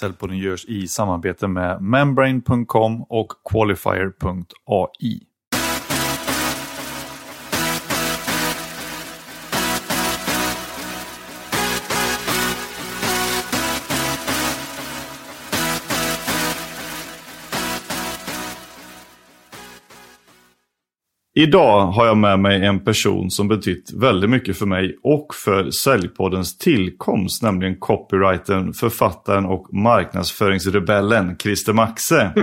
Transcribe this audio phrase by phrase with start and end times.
[0.00, 5.20] Säljpodden görs i samarbete med membrane.com och qualifier.ai.
[21.38, 25.70] Idag har jag med mig en person som betytt väldigt mycket för mig och för
[25.70, 32.32] Säljpoddens tillkomst, nämligen copywritern, författaren och marknadsföringsrebellen Christer Maxe.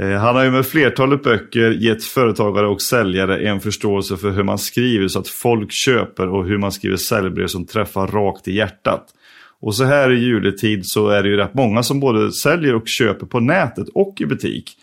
[0.00, 4.42] Eh, han har ju med flertalet böcker gett företagare och säljare en förståelse för hur
[4.42, 8.52] man skriver så att folk köper och hur man skriver säljbrev som träffar rakt i
[8.52, 9.06] hjärtat.
[9.60, 12.88] Och så här i juletid så är det ju rätt många som både säljer och
[12.88, 14.76] köper på nätet och i butik.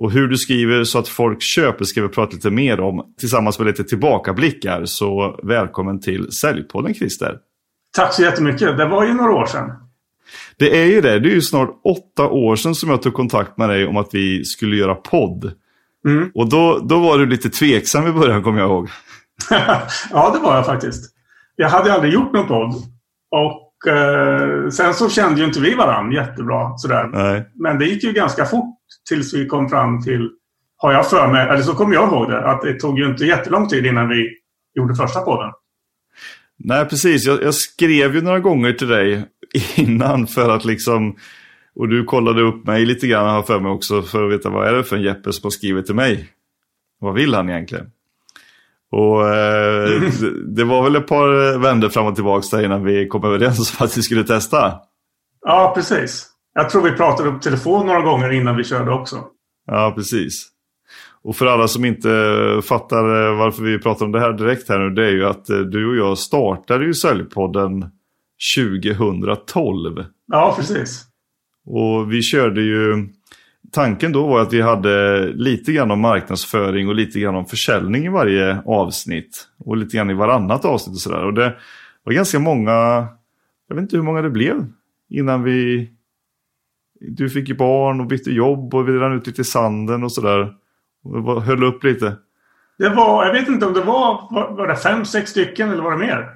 [0.00, 3.58] Och hur du skriver så att folk köper ska vi prata lite mer om tillsammans
[3.58, 4.84] med lite tillbakablickar.
[4.84, 7.36] Så välkommen till Säljpodden Christer.
[7.96, 8.76] Tack så jättemycket.
[8.78, 9.72] Det var ju några år sedan.
[10.58, 11.18] Det är ju det.
[11.18, 14.08] Det är ju snart åtta år sedan som jag tog kontakt med dig om att
[14.12, 15.52] vi skulle göra podd.
[16.06, 16.30] Mm.
[16.34, 18.88] Och då, då var du lite tveksam i början kommer jag ihåg.
[20.10, 21.14] ja, det var jag faktiskt.
[21.56, 22.74] Jag hade aldrig gjort någon podd.
[23.30, 26.76] Och eh, sen så kände ju inte vi varandra jättebra.
[26.76, 27.10] Sådär.
[27.12, 27.50] Nej.
[27.54, 30.30] Men det gick ju ganska fort tills vi kom fram till,
[30.76, 33.24] har jag för mig, eller så kommer jag ihåg det, att det tog ju inte
[33.24, 34.28] jättelång tid innan vi
[34.74, 35.52] gjorde första podden.
[36.56, 37.26] Nej, precis.
[37.26, 39.24] Jag, jag skrev ju några gånger till dig
[39.76, 41.16] innan för att liksom
[41.74, 44.68] och du kollade upp mig lite grann har för mig också för att veta vad
[44.68, 46.28] är det för en Jeppe som har skrivit till mig.
[47.00, 47.90] Vad vill han egentligen?
[48.92, 50.10] Och eh, mm.
[50.20, 53.80] det, det, var väl ett par vändor fram och tillbaka där innan vi kom överens
[53.80, 54.74] om att vi skulle testa.
[55.40, 56.29] Ja, precis.
[56.54, 59.24] Jag tror vi pratade på telefon några gånger innan vi körde också.
[59.66, 60.50] Ja, precis.
[61.22, 62.08] Och för alla som inte
[62.64, 65.50] fattar eh, varför vi pratar om det här direkt här nu, det är ju att
[65.50, 67.90] eh, du och jag startade ju Säljpodden
[68.56, 70.04] 2012.
[70.26, 71.04] Ja, precis.
[71.66, 73.08] Och vi körde ju,
[73.72, 78.04] tanken då var att vi hade lite grann om marknadsföring och lite grann om försäljning
[78.04, 79.48] i varje avsnitt.
[79.58, 81.24] Och lite grann i varannat avsnitt och sådär.
[81.24, 81.56] Och det
[82.04, 82.72] var ganska många,
[83.68, 84.66] jag vet inte hur många det blev
[85.10, 85.90] innan vi
[87.00, 90.12] du fick ju barn och bytte jobb och vi rann ut lite i sanden och
[90.12, 90.54] sådär.
[91.04, 92.16] Och höll upp lite.
[92.78, 95.90] Det var, jag vet inte om det var, var, det fem, sex stycken eller var
[95.90, 96.28] det mer?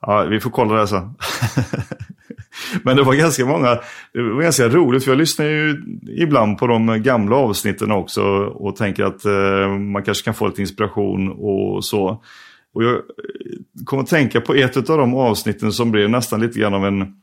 [0.00, 1.14] Ja, vi får kolla det sen.
[2.82, 3.78] Men det var ganska många,
[4.12, 5.82] det var ganska roligt för jag lyssnar ju
[6.16, 10.60] ibland på de gamla avsnitten också och tänker att eh, man kanske kan få lite
[10.60, 12.22] inspiration och så.
[12.74, 13.02] Och jag
[13.84, 17.14] kommer att tänka på ett av de avsnitten som blev nästan lite grann av en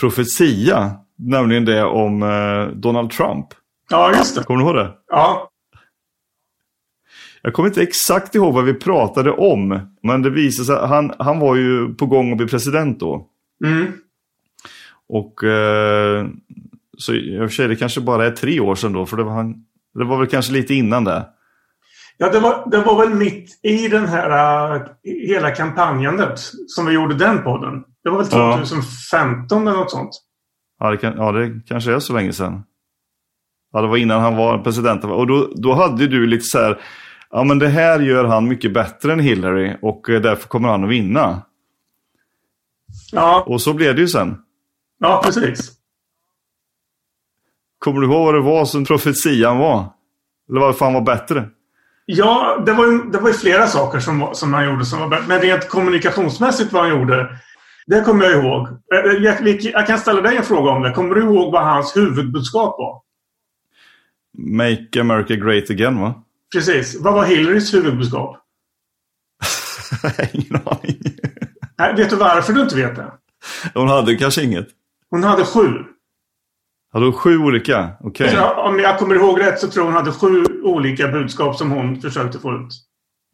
[0.00, 0.90] profetia.
[1.22, 3.46] Nämligen det om eh, Donald Trump.
[3.90, 4.44] Ja, just det.
[4.44, 4.90] Kommer du ihåg det?
[5.08, 5.48] Ja.
[7.42, 9.80] Jag kommer inte exakt ihåg vad vi pratade om.
[10.02, 13.26] Men det visade sig att han, han var ju på gång att bli president då.
[13.64, 13.92] Mm.
[15.08, 16.26] Och eh,
[16.98, 19.06] så i och för sig det kanske bara är tre år sedan då.
[19.06, 19.54] För det var, han,
[19.94, 21.26] det var väl kanske lite innan det.
[22.16, 26.92] Ja, det var, det var väl mitt i den här uh, hela kampanjandet som vi
[26.92, 27.84] gjorde den podden.
[28.04, 29.70] Det var väl 2015 ja.
[29.70, 30.10] eller något sånt.
[30.82, 32.62] Ja det, kan, ja, det kanske är så länge sedan.
[33.72, 35.04] Ja, det var innan han var president.
[35.04, 36.80] Och då, då hade du lite så här,
[37.30, 40.84] ja men det här gör han mycket bättre än Hillary och eh, därför kommer han
[40.84, 41.42] att vinna.
[43.12, 43.44] Ja.
[43.46, 44.36] Och så blev det ju sen.
[44.98, 45.72] Ja, precis.
[47.78, 49.86] Kommer du ihåg vad det var som profetian var?
[50.50, 51.48] Eller varför han var bättre?
[52.06, 55.08] Ja, det var ju, det var ju flera saker som, som han gjorde som var
[55.08, 55.24] bättre.
[55.28, 57.38] Men rent kommunikationsmässigt vad han gjorde
[57.86, 58.68] det kommer jag ihåg.
[58.68, 60.92] Eh, eh, jag, jag, kan ställa dig en fråga om det.
[60.92, 63.02] Kommer du ihåg vad hans huvudbudskap var?
[64.38, 66.24] Make America Great Again, va?
[66.52, 67.00] Precis.
[67.00, 68.38] Vad var Hillarys huvudbudskap?
[70.32, 71.02] Ingen aning.
[71.78, 73.12] Nej, vet du varför du inte vet det?
[73.74, 74.68] Hon hade kanske inget.
[75.10, 75.68] Hon hade sju.
[76.92, 77.90] Hade hon sju olika?
[78.00, 78.28] Okej.
[78.28, 78.40] Okay.
[78.40, 82.38] Om jag kommer ihåg rätt så tror hon hade sju olika budskap som hon försökte
[82.38, 82.74] få ut.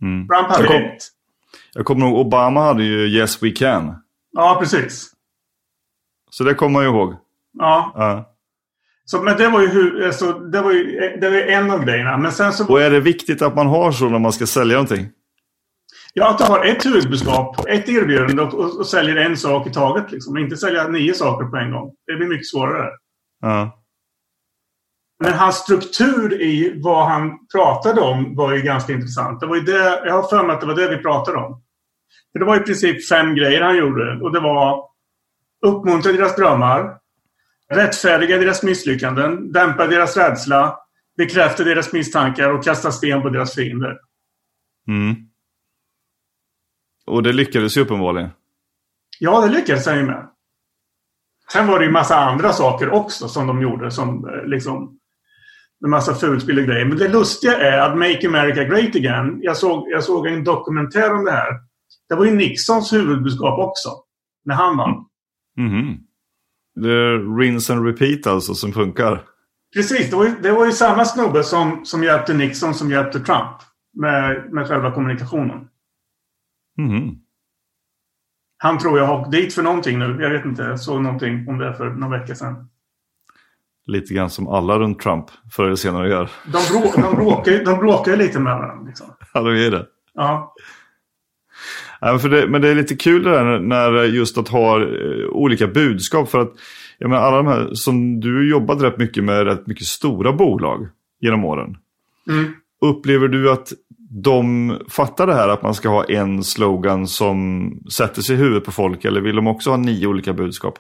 [0.03, 0.29] Mm.
[0.29, 1.03] Trump hade jag kom, ett.
[1.75, 3.95] Jag kommer ihåg Obama hade ju Yes We Can.
[4.38, 5.12] Ja, precis.
[6.31, 7.15] Så det kommer man ju ihåg.
[7.59, 7.93] Ja.
[7.94, 8.35] ja.
[9.05, 12.17] Så, men det var, ju, alltså, det, var ju, det var ju en av grejerna.
[12.17, 12.69] Men sen så...
[12.69, 15.08] Och är det viktigt att man har så när man ska sälja någonting?
[16.14, 19.70] Ja, att du har ett huvudbudskap, ett erbjudande och, och, och, säljer en sak i
[19.70, 20.12] taget.
[20.12, 20.38] Liksom.
[20.38, 21.93] Inte sälja nio saker på en gång.
[22.06, 22.91] Det blir mycket svårare.
[23.41, 23.84] Ja.
[25.25, 29.41] Men hans struktur i vad han pratade om var ju ganska intressant.
[29.41, 31.62] Det var ju det, jag har för mig att det var det vi pratade om.
[32.32, 34.20] För det var i princip fem grejer han gjorde.
[34.22, 34.84] Och det var
[35.66, 36.99] uppmuntra deras drömmar,
[37.70, 40.78] rättfärdiga deras misslyckanden, dämpa deras rädsla,
[41.16, 43.99] bekräfta deras misstankar och kasta sten på deras fiender.
[44.88, 45.14] Mm.
[47.06, 48.31] Och det lyckades ju uppenbarligen.
[49.19, 50.28] Ja, det lyckades han ju med.
[51.52, 54.99] Sen var det ju massa andra saker också som de gjorde som eh, liksom
[55.84, 56.84] en massa fulspel och grejer.
[56.84, 61.14] Men det lustiga är att Make America Great Again, jag såg, jag såg en dokumentär
[61.14, 61.68] om det här.
[62.08, 63.90] Det var ju Nixons huvudbudskap också.
[64.44, 65.05] När han vann.
[65.58, 65.96] Mm -hmm.
[66.75, 69.22] Det är rinse and repeat alltså som funkar.
[69.75, 73.20] Precis, det var ju, det var ju samma snubbe som, som hjälpte Nixon som hjälpte
[73.20, 73.56] Trump.
[73.93, 75.69] Med, med själva kommunikationen.
[76.78, 77.14] Mm.
[78.58, 80.19] Han tror jag har dit för någonting nu.
[80.20, 82.69] Jag vet inte, jag såg någonting om det för några veckor sedan.
[83.87, 86.31] Lite grann som alla runt Trump förr eller senare gör.
[86.44, 88.88] De, brå, de, bråkar, de bråkar lite med varandra.
[88.88, 89.06] Liksom.
[89.34, 89.87] Ja, de är det.
[90.14, 90.55] Ja.
[92.00, 95.29] Ja, för det, men det är lite kul det där när just att ha eh,
[95.31, 96.31] olika budskap.
[96.31, 96.53] För att
[96.99, 100.89] jag menar, alla de här som du jobbat rätt mycket med rätt mycket stora bolag
[101.21, 101.77] genom åren.
[102.31, 102.53] Mm.
[102.81, 103.73] Upplever du att
[104.11, 108.65] de fattar det här att man ska ha en slogan som sätter sig i huvudet
[108.65, 109.05] på folk?
[109.05, 110.79] Eller vill de också ha nio olika budskap?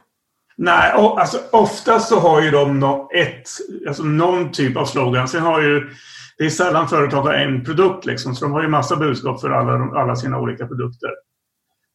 [0.56, 2.82] Nej, alltså, oftast så har ju de
[3.14, 3.48] ett,
[3.88, 5.28] alltså, någon typ av slogan.
[5.28, 5.90] Sen har ju,
[6.38, 9.50] det är sällan företag har en produkt liksom, så de har ju massa budskap för
[9.50, 11.10] alla, alla sina olika produkter.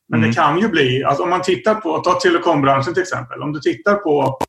[0.10, 0.30] Men mm.
[0.30, 3.42] det kan ju bli, alltså om man tittar på, ta telekombranschen till exempel.
[3.42, 4.40] Om du tittar på,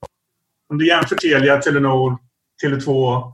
[0.69, 2.19] om du jämför Telia, Telenor,
[2.65, 3.33] Tele2,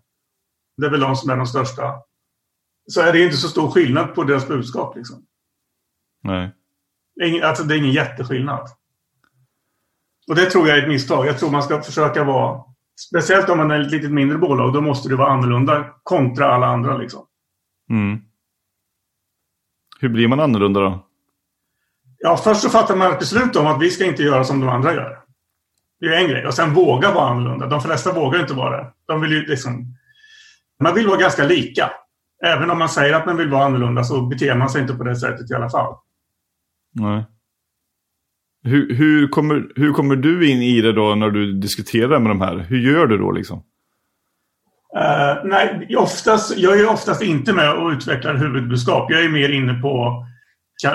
[0.77, 1.95] det är väl de som är de största.
[2.87, 4.97] Så är det inte så stor skillnad på deras budskap.
[4.97, 5.25] Liksom.
[6.23, 6.51] Nej.
[7.23, 8.69] Ingen, alltså det är ingen jätteskillnad.
[10.29, 11.27] Och det tror jag är ett misstag.
[11.27, 12.65] Jag tror man ska försöka vara,
[13.09, 16.67] speciellt om man är ett litet mindre bolag, då måste det vara annorlunda kontra alla
[16.67, 16.97] andra.
[16.97, 17.27] Liksom.
[17.91, 18.21] Mm.
[20.01, 21.07] Hur blir man annorlunda då?
[22.19, 24.69] Ja, först så fattar man ett beslut om att vi ska inte göra som de
[24.69, 25.19] andra gör.
[26.01, 26.47] Det är en grej.
[26.47, 27.67] Och sen våga vara annorlunda.
[27.67, 28.93] De flesta vågar inte vara det.
[29.07, 29.97] De vill liksom...
[30.83, 31.91] Man vill vara ganska lika.
[32.45, 35.05] Även om man säger att man vill vara annorlunda så beter man sig inte på
[35.05, 35.95] det sättet i alla fall.
[36.93, 37.25] Nej.
[38.63, 42.41] Hur, hur, kommer, hur kommer du in i det då när du diskuterar med de
[42.41, 42.57] här?
[42.57, 43.59] Hur gör du då liksom?
[44.97, 49.11] Uh, nej, oftast, jag är oftast inte med och utvecklar huvudbudskap.
[49.11, 50.27] Jag är mer inne på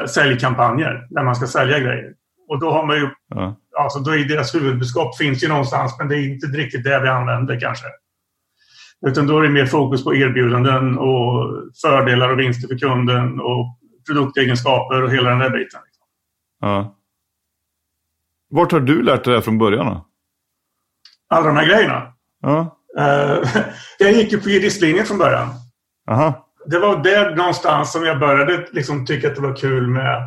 [0.07, 2.13] säljkampanjer där man ska sälja grejer.
[2.47, 3.09] Och då har man ju...
[3.27, 3.59] Ja.
[3.79, 7.07] Alltså då är deras huvudbudskap finns ju någonstans men det är inte riktigt det vi
[7.07, 7.85] använder kanske.
[9.07, 13.79] Utan då är det mer fokus på erbjudanden och fördelar och vinster för kunden och
[14.07, 15.79] produktegenskaper och hela den där biten.
[16.61, 16.95] Ja.
[18.49, 20.05] Vart har du lärt dig det från början då?
[21.29, 22.13] Alla de här grejerna?
[22.41, 22.79] Ja.
[22.99, 23.47] Uh,
[23.99, 25.49] jag gick ju på juristlinjen från början.
[26.09, 26.51] Aha.
[26.65, 30.21] Det var där någonstans som jag började liksom tycka att det var kul med,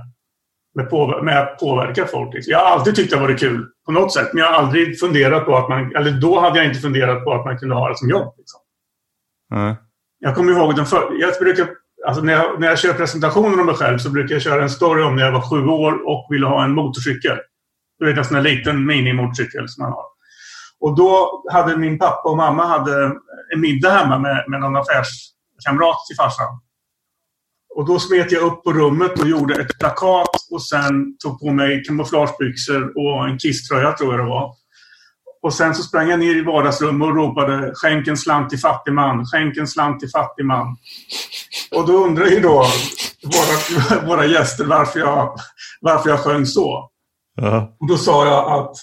[0.75, 2.35] med, på, med att påverka folk.
[2.35, 2.51] Liksom.
[2.51, 4.29] Jag har alltid tyckt det varit kul på något sätt.
[4.33, 5.97] Men jag har aldrig funderat på att man...
[5.97, 8.35] Eller då hade jag inte funderat på att man kunde ha det som jobb.
[8.39, 8.61] Liksom.
[9.55, 9.75] Mm.
[10.19, 11.69] Jag kommer ihåg den för, jag brukar,
[12.07, 14.71] alltså när, jag, när jag kör presentationer om mig själv så brukar jag köra en
[14.71, 17.39] story om när jag var sju år och ville ha en motorcykel.
[17.99, 20.05] Du vet en sån där liten minimotorcykel som man har.
[20.81, 23.05] Och då hade min pappa och mamma hade
[23.55, 26.61] en middag hemma med, med någon affärskamrat till farsan.
[27.75, 31.51] Och då smet jag upp på rummet och gjorde ett plakat och sen tog på
[31.53, 34.55] mig kamouflagebyxor och en kisströja tror jag det var.
[35.43, 38.93] Och sen så sprang jag ner i vardagsrummet och ropade skänk en slant till fattig
[38.93, 40.77] man, skänk en slant till fattig man.
[41.71, 42.67] Och då undrar ju då
[43.23, 45.37] våra, våra gäster varför jag,
[45.81, 46.91] varför jag sjöng så.
[47.41, 47.77] Ja.
[47.81, 48.77] Och då sa jag att,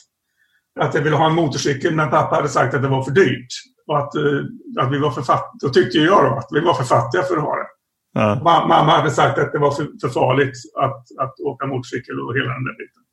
[0.79, 3.47] att jag ville ha en motorcykel men pappa hade sagt att det var för dyrt.
[3.87, 5.59] Och att, eh, att vi var för fattiga.
[5.61, 7.67] Då tyckte jag då att vi var för fattiga för att ha det.
[8.13, 8.35] Ja.
[8.43, 12.53] Mamma hade sagt att det var för, för farligt att, att åka motorcykel och hela
[12.53, 13.03] den där biten.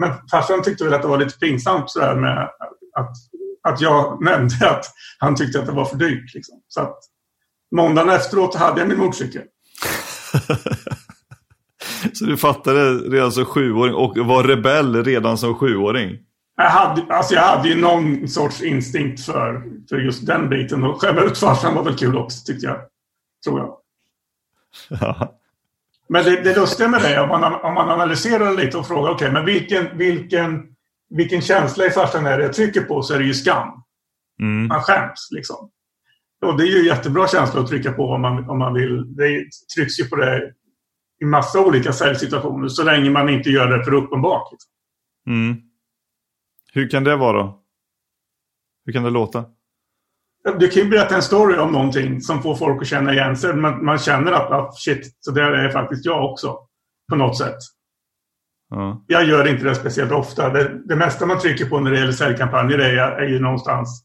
[0.00, 2.50] Men farsan tyckte väl att det var lite pinsamt sådär med
[2.92, 3.12] att,
[3.62, 4.84] att jag nämnde att
[5.18, 6.34] han tyckte att det var för dyrt.
[6.34, 6.62] Liksom.
[6.68, 6.98] Så att
[7.76, 9.42] måndagen efteråt hade jag min motorcykel.
[12.12, 16.18] Så du fattade redan som sjuåring och var rebell redan som sjuåring?
[16.56, 20.84] Jag hade, alltså jag hade ju någon sorts instinkt för, för just den biten.
[20.84, 22.76] Och skämma ut farsan var väl kul också, tyckte jag.
[23.44, 23.76] Tror jag.
[24.88, 25.34] Ja.
[26.08, 29.14] Men det, det lustiga med det, om man, om man analyserar lite och frågar, okej,
[29.14, 30.62] okay, men vilken, vilken,
[31.10, 33.68] vilken känsla i farsan är det jag trycker på, så är det ju skam.
[34.40, 34.66] Mm.
[34.66, 35.70] Man skäms liksom.
[36.46, 39.16] Och det är ju jättebra känsla att trycka på om man, om man vill.
[39.16, 39.44] Det
[39.76, 40.52] trycks ju på det
[41.20, 44.52] i massa olika säljsituationer så länge man inte gör det för uppenbart.
[44.52, 44.70] Liksom.
[45.26, 45.56] Mm.
[46.72, 47.52] Hur kan det vara?
[48.86, 49.44] Hur kan det låta?
[50.58, 53.54] Du kan ju berätta en story om någonting som får folk att känna igen sig.
[53.54, 56.58] Man, man känner att ah, shit, så där är faktiskt jag också.
[57.08, 57.58] På något sätt.
[58.70, 59.04] Ja.
[59.06, 60.50] Jag gör inte det speciellt ofta.
[60.50, 64.04] Det, det mesta man trycker på när det gäller säljkampanjer är, är ju någonstans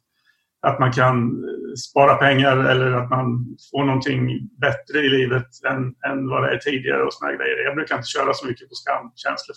[0.61, 1.43] att man kan
[1.77, 6.57] spara pengar eller att man får någonting bättre i livet än, än vad det är
[6.57, 7.63] tidigare och såna grejer.
[7.65, 9.55] Jag brukar inte köra så mycket på skamkänslor.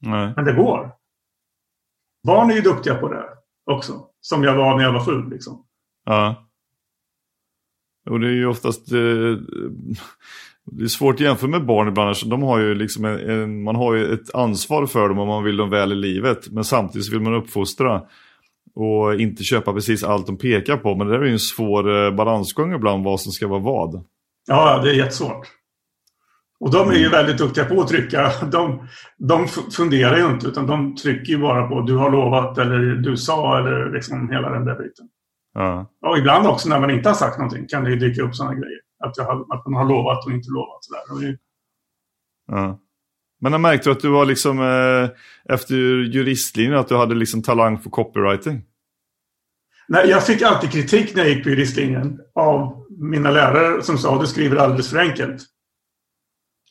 [0.00, 0.32] Nej.
[0.36, 0.92] Men det går.
[2.26, 3.24] barn är ju duktiga på det
[3.70, 4.06] också.
[4.20, 5.30] Som jag var när jag var sju.
[5.30, 5.64] Liksom.
[6.04, 6.48] Ja.
[8.10, 8.92] Och det är ju oftast...
[8.92, 9.36] Eh,
[10.64, 12.16] det är svårt att jämföra med barn ibland.
[12.26, 15.44] De har ju liksom en, en, man har ju ett ansvar för dem om man
[15.44, 16.50] vill dem väl i livet.
[16.50, 18.02] Men samtidigt vill man uppfostra.
[18.74, 20.94] Och inte köpa precis allt de pekar på.
[20.94, 24.04] Men det är ju en svår eh, balansgång ibland vad som ska vara vad.
[24.46, 25.48] Ja, det är jättesvårt.
[26.60, 28.32] Och de är ju väldigt duktiga på att trycka.
[28.52, 28.88] De,
[29.18, 33.16] de funderar ju inte utan de trycker ju bara på du har lovat eller du
[33.16, 35.08] sa eller liksom hela den där biten.
[35.54, 35.90] Ja.
[36.06, 38.54] Och ibland också när man inte har sagt någonting kan det ju dyka upp sådana
[38.54, 38.80] grejer.
[39.04, 40.78] Att, jag har, att man har lovat och inte lovat.
[40.80, 41.30] Sådär.
[41.30, 41.38] Det...
[42.46, 42.78] Ja.
[43.42, 45.10] Men jag märkte att du var liksom eh,
[45.54, 45.74] efter
[46.14, 48.62] juristlinjen att du hade liksom talang för copywriting?
[49.88, 54.14] Nej, jag fick alltid kritik när jag gick på juristlinjen av mina lärare som sa
[54.14, 55.42] att du skriver alldeles för enkelt.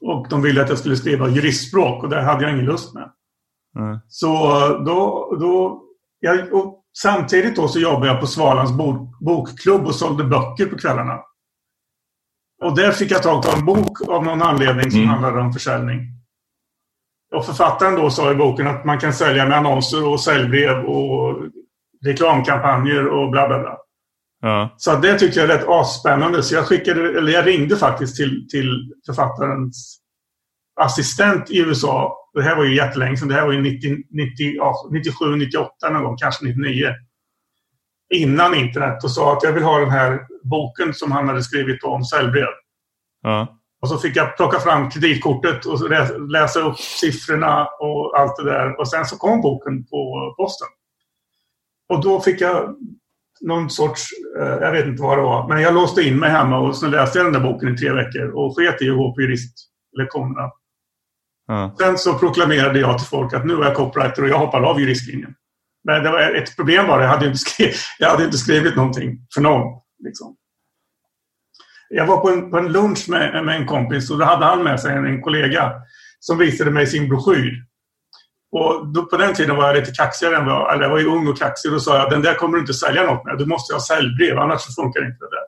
[0.02, 3.12] Och de ville att jag skulle skriva juristspråk och det hade jag ingen lust med.
[3.80, 4.00] Mm.
[4.08, 4.34] Så
[4.86, 5.84] då, då
[6.20, 10.78] jag, och samtidigt då så jobbade jag på Svalans bok, bokklubb och sålde böcker på
[10.78, 11.20] kvällarna.
[12.64, 15.10] Och där fick jag tag på en bok av någon anledning som mm.
[15.10, 16.21] handlade om försäljning.
[17.36, 21.48] Och författaren då sa i boken att man kan sälja med annonser och säljbrev och
[22.06, 23.78] reklamkampanjer och bla bla bla.
[24.42, 24.76] Ja.
[24.78, 26.44] Så det tyckte jag lät asspännande.
[26.44, 30.02] Så jag, skickade, eller jag ringde faktiskt till, till författarens
[30.82, 32.18] assistent i USA.
[32.34, 33.28] Det här var ju jättelänge sedan.
[33.28, 36.88] Det här var ju 90, 90, ja, 97, 98 någon gång, kanske 99.
[38.14, 41.84] Innan internet och sa att jag vill ha den här boken som han hade skrivit
[41.84, 42.48] om säljbrev.
[43.22, 43.61] Ja.
[43.82, 45.80] Och så fick jag plocka fram kreditkortet och
[46.32, 48.80] läsa upp siffrorna och allt det där.
[48.80, 50.68] Och sen så kom boken på posten.
[51.90, 52.76] Och då fick jag
[53.42, 54.08] någon sorts,
[54.40, 56.88] eh, jag vet inte vad det var, men jag låste in mig hemma och så
[56.88, 60.52] läste jag den där boken i tre veckor och sket i att gå på juristlektionerna.
[61.48, 61.76] Ja.
[61.80, 64.80] Sen så proklamerade jag till folk att nu är jag copywriter och jag hoppar av
[64.80, 65.36] juristlinjen.
[65.84, 68.76] Men det var ett problem var det, jag hade inte skrivit, jag hade inte skrivit
[68.76, 69.82] någonting för någon.
[70.04, 70.36] Liksom.
[71.94, 74.64] Jag var på en, på en lunch med, med en kompis och då hade han
[74.64, 75.74] med sig en, en kollega
[76.20, 77.66] som visade mig sin broschyr.
[78.52, 81.06] Och då, på den tiden var jag lite kaxigare än vad eller jag var ju
[81.06, 81.72] ung och kaxig.
[81.72, 83.38] Då sa jag den där kommer du inte sälja något med.
[83.38, 85.46] Du måste ha säljbrev, annars funkar inte det där.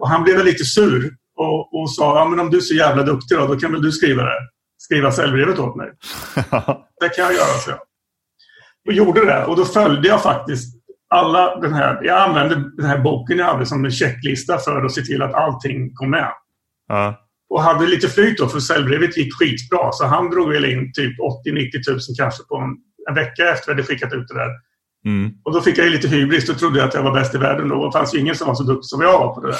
[0.00, 3.02] Och han blev lite sur och, och sa ja, men om du är så jävla
[3.02, 4.48] duktig då, då kan väl du skriva det.
[4.78, 5.88] Skriva säljbrevet åt mig.
[7.00, 7.78] det kan jag göra, så jag.
[8.86, 9.44] Och gjorde det.
[9.44, 10.79] Och då följde jag faktiskt
[11.14, 12.00] alla den här.
[12.02, 15.34] Jag använde den här boken jag hade som en checklista för att se till att
[15.34, 16.32] allting kom med.
[16.88, 19.92] Ja och hade lite flyt då, för säljbrevet gick skitbra.
[19.92, 22.76] Så han drog väl in typ 80-90 tusen kanske på en,
[23.08, 24.50] en vecka efter att jag skickat ut det där.
[25.04, 25.32] Mm.
[25.44, 26.46] Och då fick jag lite hybris.
[26.46, 27.86] Då trodde jag att jag var bäst i världen då.
[27.86, 29.58] Det fanns ju ingen som var så duktig som jag var på det där.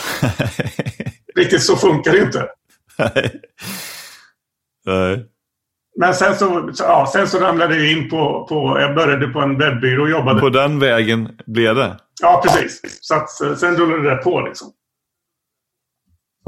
[1.36, 2.48] Riktigt så funkar det inte.
[2.98, 3.42] Nej.
[6.00, 8.80] Men sen så, ja, sen så ramlade jag in på, på...
[8.80, 10.40] Jag började på en webbyrå och jobbade.
[10.40, 11.96] På den vägen blev det?
[12.22, 12.80] Ja, precis.
[13.00, 14.68] Så att, sen rullade det på liksom.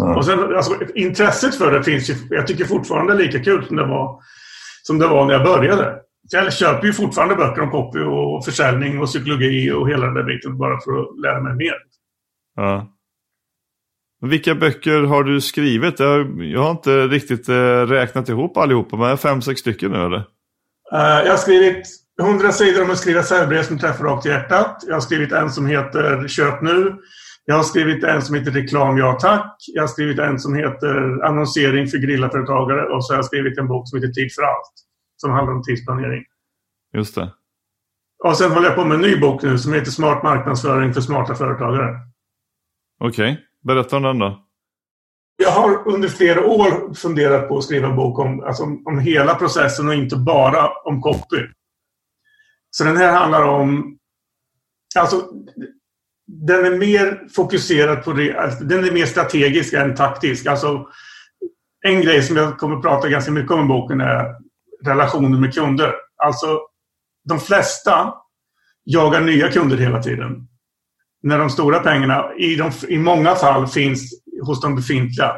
[0.03, 0.17] Mm.
[0.17, 3.87] Och sen, alltså, intresset för det finns ju, jag tycker fortfarande lika kul som det
[3.87, 4.21] var,
[4.83, 5.95] som det var när jag började.
[6.31, 10.25] Jag köper ju fortfarande böcker om copy och försäljning och psykologi och hela den där
[10.25, 11.75] biten bara för att lära mig mer.
[12.57, 12.89] Ja.
[14.23, 16.01] Vilka böcker har du skrivit?
[16.01, 20.19] Jag har inte riktigt eh, räknat ihop allihopa, men fem, sex stycken nu eller?
[20.93, 21.87] Uh, jag har skrivit
[22.21, 24.85] 100 sidor om att skriva säljbrev som träffar rakt i hjärtat.
[24.87, 26.97] Jag har skrivit en som heter Köp nu.
[27.45, 29.57] Jag har skrivit en som heter Reklam ja tack.
[29.75, 33.69] Jag har skrivit en som heter Annonsering för grillaföretagare och så har jag skrivit en
[33.69, 34.73] bok som heter Tid för allt.
[35.17, 36.25] Som handlar om tidsplanering.
[36.95, 37.33] Just det.
[38.25, 41.01] Och sen håller jag på med en ny bok nu som heter Smart marknadsföring för
[41.01, 41.99] smarta företagare.
[43.01, 44.47] Okej, okay berätta om den då.
[45.37, 49.35] Jag har under flera år funderat på att skriva en bok om, alltså om hela
[49.35, 51.49] processen och inte bara om copy.
[52.71, 53.99] Så den här handlar om...
[54.99, 55.29] Alltså,
[56.27, 58.37] den är mer fokuserad på det.
[58.37, 60.47] Alltså, den är mer strategisk än taktisk.
[60.47, 60.87] Alltså,
[61.85, 64.27] en grej som jag kommer att prata ganska mycket om i boken är
[64.85, 65.95] relationer med kunder.
[66.17, 66.61] Alltså,
[67.29, 68.15] de flesta
[68.85, 70.49] jagar nya kunder hela tiden.
[71.23, 75.33] När de stora pengarna i, de, i många fall finns hos de befintliga.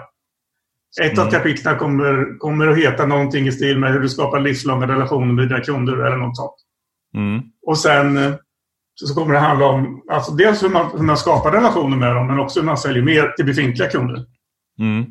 [1.02, 1.26] Ett mm.
[1.26, 5.32] av kapitlen kommer, kommer att heta någonting i stil med hur du skapar livslånga relationer
[5.32, 6.54] med dina kunder eller något sånt.
[7.14, 7.42] Mm.
[7.66, 8.36] Och sen
[8.94, 12.26] så kommer det handla om alltså dels hur man, hur man skapar relationer med dem
[12.26, 14.24] men också hur man säljer mer till befintliga kunder.
[14.78, 15.04] Mm.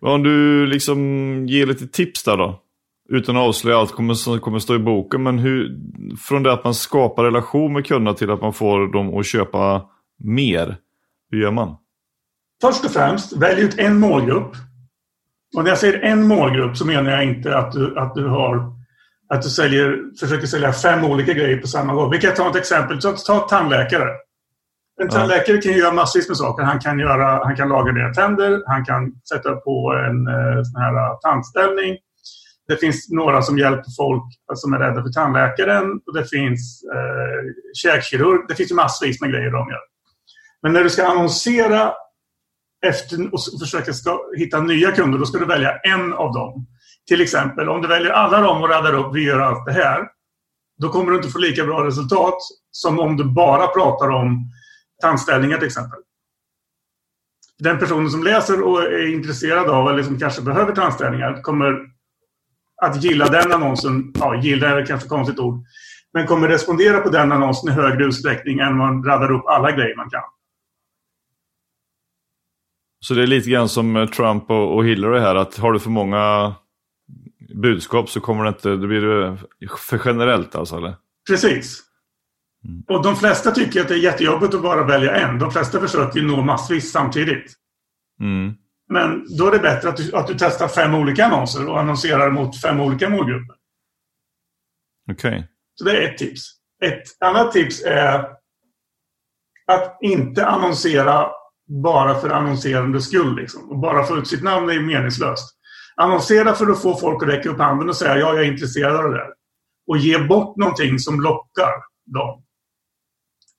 [0.00, 0.98] Om du liksom
[1.46, 2.60] ger lite tips där då?
[3.08, 5.22] Utan att avslöja allt som kommer stå i boken.
[5.22, 5.80] Men hur,
[6.28, 9.82] från det att man skapar relation med kunderna till att man får dem att köpa
[10.24, 10.76] mer.
[11.30, 11.76] Hur gör man?
[12.60, 14.52] Först och främst, välj ut en målgrupp.
[15.56, 18.74] Och när jag säger en målgrupp så menar jag inte att du, att du har
[19.28, 22.10] att du säljer, försöker sälja fem olika grejer på samma gång.
[22.10, 23.00] Vi kan ta ett exempel.
[23.00, 24.08] Ta, ta tandläkare.
[25.02, 26.64] En tandläkare kan göra massvis med saker.
[26.64, 30.80] Han kan, göra, han kan laga dina tänder, han kan sätta på en eh, sån
[30.82, 31.96] här tandställning.
[32.68, 36.00] Det finns några som hjälper folk eh, som är rädda för tandläkaren.
[36.06, 38.44] Och det finns eh, käkkirurg.
[38.48, 39.80] Det finns ju massvis med grejer de gör.
[40.62, 41.92] Men när du ska annonsera
[42.86, 46.66] efter och försöka ska, hitta nya kunder, då ska du välja en av dem.
[47.08, 50.08] Till exempel, om du väljer alla dem och räddar upp, vi gör allt det här.
[50.78, 52.38] Då kommer du inte få lika bra resultat
[52.70, 54.50] som om du bara pratar om
[55.02, 55.98] tandställningar till exempel.
[57.58, 61.93] Den personen som läser och är intresserad av eller som kanske behöver tandställningar kommer
[62.84, 64.12] att gilla den annonsen.
[64.14, 65.64] Ja, gilla är kanske ett konstigt ord.
[66.12, 69.96] Men kommer respondera på den annonsen i högre utsträckning än man raddar upp alla grejer
[69.96, 70.22] man kan.
[73.00, 76.54] Så det är lite grann som Trump och Hillary här, att har du för många
[77.54, 79.36] budskap så kommer det inte, det blir
[79.78, 80.94] för generellt alltså eller?
[81.28, 81.82] Precis.
[82.64, 82.82] Mm.
[82.88, 85.38] Och de flesta tycker att det är jättejobbigt att bara välja en.
[85.38, 87.52] De flesta försöker nå massvis samtidigt.
[88.20, 88.54] Mm.
[88.88, 92.30] Men då är det bättre att du, att du testar fem olika annonser och annonserar
[92.30, 93.56] mot fem olika målgrupper.
[95.10, 95.28] Okej.
[95.28, 95.42] Okay.
[95.74, 96.42] Så det är ett tips.
[96.84, 98.28] Ett annat tips är
[99.66, 101.30] att inte annonsera
[101.66, 103.36] bara för annonserandets skull.
[103.36, 103.70] Liksom.
[103.70, 105.56] Och bara få ut sitt namn är meningslöst.
[105.96, 108.96] Annonsera för att få folk att räcka upp handen och säga ja, jag är intresserad
[108.96, 109.28] av det där.
[109.86, 111.72] Och ge bort någonting som lockar
[112.06, 112.44] dem.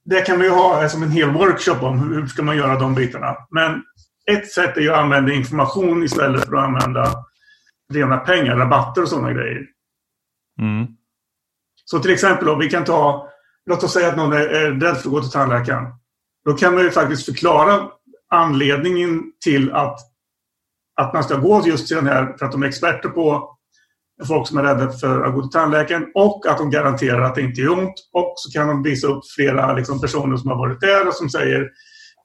[0.06, 3.38] Det kan vi ha som en hel workshop om hur ska man göra de bitarna.
[3.50, 3.84] Men
[4.32, 7.26] ett sätt är ju att använda information istället för att använda
[7.94, 9.66] rena pengar, rabatter och sådana grejer.
[10.62, 10.88] Mm.
[11.86, 13.30] Så till exempel om vi kan ta,
[13.66, 15.86] låt oss säga att någon är rädd för att gå till tandläkaren.
[16.46, 17.90] Då kan man ju faktiskt förklara
[18.30, 20.00] anledningen till att,
[20.96, 23.56] att man ska gå just till den här, för att de är experter på
[24.28, 27.42] folk som är rädda för att gå till tandläkaren och att de garanterar att det
[27.42, 27.94] inte gör ont.
[28.14, 31.30] Och så kan de visa upp flera liksom, personer som har varit där och som
[31.30, 31.70] säger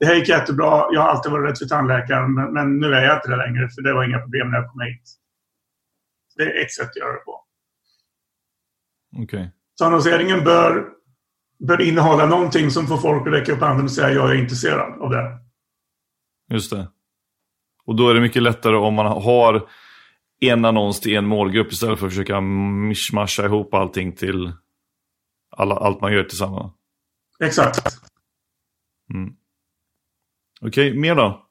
[0.01, 3.05] det här gick jättebra, jag har alltid varit rädd för tandläkaren men, men nu är
[3.05, 5.03] jag inte det längre för det var inga problem när jag kom hit.
[6.37, 7.45] Det är ett sätt att göra det på.
[9.13, 9.25] Okej.
[9.25, 9.49] Okay.
[9.75, 11.01] Så annonseringen bör
[11.59, 15.03] bör innehålla någonting som får folk att räcka upp handen och säga jag är intresserad
[15.03, 15.39] av det.
[16.51, 16.89] Just det.
[17.85, 19.69] Och då är det mycket lättare om man har
[20.41, 24.53] en annons till en målgrupp istället för att försöka mishmasha ihop allting till
[25.51, 26.73] alla, allt man gör tillsammans.
[27.45, 27.81] Exakt.
[29.15, 29.35] Mm.
[30.67, 31.47] Okej, okay, mer då?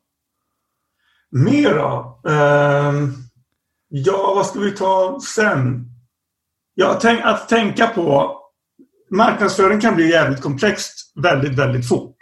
[1.32, 2.22] Mer då?
[2.28, 3.10] Uh,
[3.90, 5.86] ja, vad ska vi ta sen?
[6.74, 8.36] Ja, tänk, att tänka på
[9.12, 12.18] marknadsföring kan bli jävligt komplext väldigt, väldigt fort.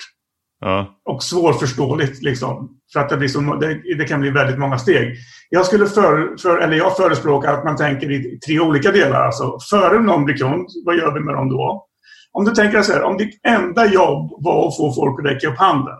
[0.60, 1.00] Ja.
[1.06, 2.78] Och svårförståeligt liksom.
[2.94, 5.16] För att det, blir så, det, det, kan bli väldigt många steg.
[5.50, 9.22] Jag skulle för, för, eller jag förespråkar att man tänker i tre olika delar.
[9.22, 11.88] Alltså, före någon blir kund, vad gör vi med dem då?
[12.32, 15.48] Om du tänker så här, om ditt enda jobb var att få folk att räcka
[15.48, 15.98] upp handen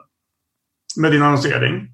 [0.98, 1.88] med din annonsering.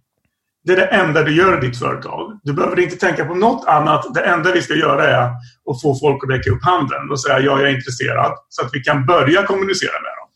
[0.66, 2.40] Det är det enda du gör i ditt företag.
[2.44, 4.14] Du behöver inte tänka på något annat.
[4.14, 5.24] Det enda vi ska göra är
[5.72, 8.34] att få folk att räcka upp handen och säga ja, jag är intresserad.
[8.50, 10.30] Så att vi kan börja kommunicera med dem.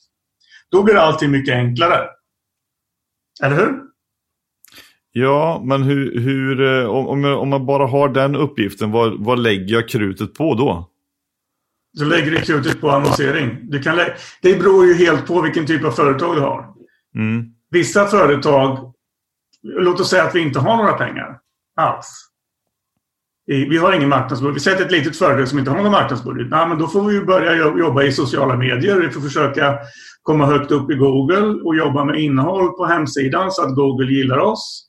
[0.71, 2.07] Då blir allting mycket enklare.
[3.43, 3.73] Eller hur?
[5.11, 9.73] Ja, men hur, hur eh, om, om man bara har den uppgiften, vad, vad lägger
[9.73, 10.89] jag krutet på då?
[11.93, 13.57] Du lägger du krutet på annonsering.
[13.63, 13.97] Du kan
[14.41, 16.65] det beror ju helt på vilken typ av företag du har.
[17.15, 17.45] Mm.
[17.69, 18.93] Vissa företag
[19.61, 21.39] Låt oss säga att vi inte har några pengar
[21.75, 22.23] alls.
[23.45, 24.55] Vi har ingen marknadsbudget.
[24.55, 26.49] Vi sätter ett litet företag som inte har någon marknadsbudget.
[26.49, 28.95] Nej, men då får vi börja jobba i sociala medier.
[28.95, 29.79] Vi får försöka
[30.21, 34.37] komma högt upp i Google och jobba med innehåll på hemsidan så att Google gillar
[34.37, 34.87] oss.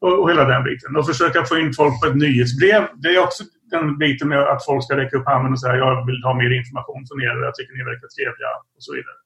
[0.00, 0.96] Och, och hela den biten.
[0.96, 2.82] Och försöka få in folk på ett nyhetsbrev.
[2.96, 6.06] Det är också den biten med att folk ska räcka upp handen och säga jag
[6.06, 7.44] vill ha mer information från er.
[7.44, 9.18] Jag tycker ni verkar trevliga och så vidare.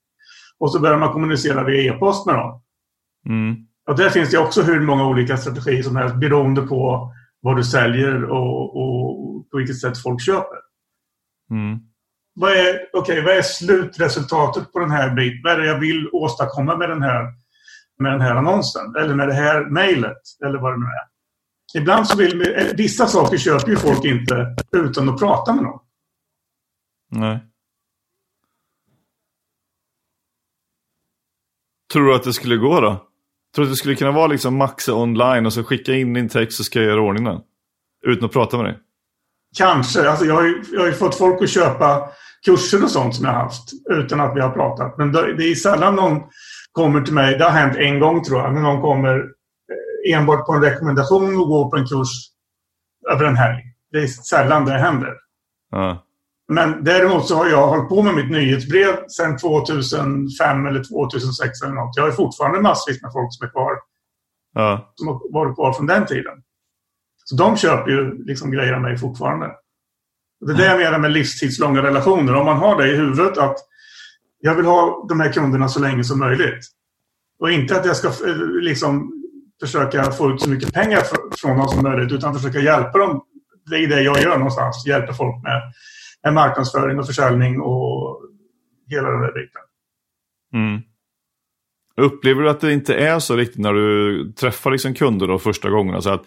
[0.59, 2.63] Och så börjar man kommunicera via e-post med dem.
[3.27, 3.57] Mm.
[3.89, 7.65] Och där finns det också hur många olika strategier som helst beroende på vad du
[7.65, 10.59] säljer och, och på vilket sätt folk köper.
[11.51, 11.79] Mm.
[12.35, 15.41] Vad, är, okay, vad är slutresultatet på den här biten?
[15.45, 17.27] Vad är det jag vill åstadkomma med den här,
[17.99, 18.97] med den här annonsen?
[18.97, 20.23] Eller med det här mejlet?
[20.45, 21.11] Eller vad det nu är.
[21.81, 25.81] Ibland så vill eh, vissa saker köper ju folk inte utan att prata med någon.
[27.11, 27.47] Nej.
[31.93, 33.10] Tror du att det skulle gå då?
[33.55, 36.29] Tror du att det skulle kunna vara liksom maxa online och så skicka in din
[36.29, 37.41] text så ska jag göra ordning den?
[38.07, 38.79] Utan att prata med dig?
[39.57, 40.11] Kanske.
[40.11, 42.11] Alltså jag, har ju, jag har ju fått folk att köpa
[42.45, 44.99] kurser och sånt som jag har haft utan att vi har pratat.
[44.99, 46.23] Men det är sällan någon
[46.73, 50.47] kommer till mig, det har hänt en gång tror jag, när någon kommer eh, enbart
[50.47, 52.09] på en rekommendation och går på en kurs
[53.13, 53.63] över en helg.
[53.93, 55.15] Det är sällan det händer.
[55.71, 56.07] Ja.
[56.51, 61.75] Men däremot så har jag hållit på med mitt nyhetsbrev sedan 2005 eller 2006 eller
[61.75, 61.97] något.
[61.97, 63.73] Jag har fortfarande massvis med folk som är kvar.
[64.55, 64.93] Ja.
[64.95, 66.43] Som har varit kvar från den tiden.
[67.25, 69.51] Så de köper ju liksom grejer av mig fortfarande.
[70.47, 72.35] Det är det jag menar med livstidslånga relationer.
[72.35, 73.57] Om man har det i huvudet att
[74.41, 76.67] jag vill ha de här kunderna så länge som möjligt.
[77.41, 79.13] Och inte att jag ska eh, liksom
[79.61, 81.03] försöka få ut så mycket pengar
[81.41, 83.23] från dem som möjligt utan försöka hjälpa dem.
[83.71, 84.87] Det är det jag gör någonstans.
[84.87, 85.63] Hjälper folk med,
[86.25, 88.23] med marknadsföring och försäljning och
[88.89, 89.63] hela den där biten.
[90.53, 90.83] Mm.
[91.97, 95.71] Upplever du att det inte är så riktigt när du träffar liksom kunder då första
[95.71, 95.95] gången?
[95.95, 96.23] Alltså att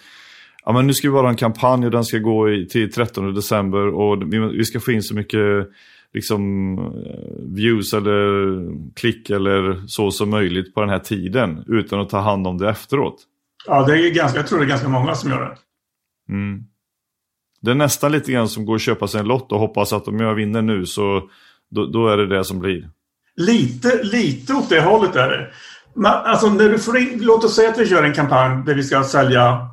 [0.65, 3.34] ja, men nu ska vi ha en kampanj och den ska gå i, till 13
[3.34, 5.67] december och vi, vi ska få in så mycket
[6.13, 12.10] liksom, eh, views eller klick eller så som möjligt på den här tiden utan att
[12.10, 13.23] ta hand om det efteråt.
[13.67, 15.58] Ja, det är ganska, jag tror det är ganska många som gör det.
[16.34, 16.63] Mm.
[17.63, 20.08] Det är nästan lite grann som går att köpa sig en lott och hoppas att
[20.08, 21.30] om jag vinner nu så
[21.71, 22.89] då, då är det det som blir.
[23.36, 25.52] Lite, lite åt det hållet är det.
[25.93, 28.76] Men, alltså, när du får in, låt oss säga att vi kör en kampanj där
[28.76, 29.69] vi ska sälja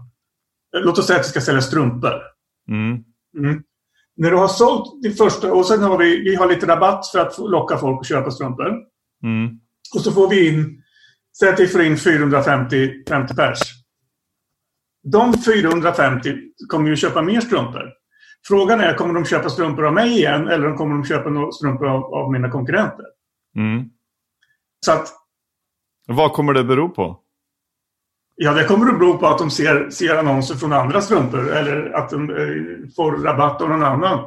[0.73, 2.13] Låt oss säga att vi ska sälja strumpor.
[2.69, 3.05] Mm.
[3.39, 3.63] Mm.
[4.17, 7.19] När du har sålt din första och sen har vi, vi har lite rabatt för
[7.19, 8.67] att locka folk att köpa strumpor.
[9.23, 9.59] Mm.
[9.95, 10.83] Och så får vi in,
[11.39, 13.59] säg att vi får in 450 50 pers.
[15.03, 16.37] De 450
[16.69, 17.93] kommer ju köpa mer strumpor.
[18.47, 22.15] Frågan är, kommer de köpa strumpor av mig igen eller kommer de köpa strumpor av,
[22.15, 23.05] av mina konkurrenter?
[23.57, 23.85] Mm.
[24.87, 25.09] Så att...
[26.09, 27.21] Vad kommer det bero på?
[28.35, 31.93] Ja, det kommer att bero på att de ser, ser annonser från andra strumpor eller
[31.93, 34.19] att de eh, får rabatt av någon annan.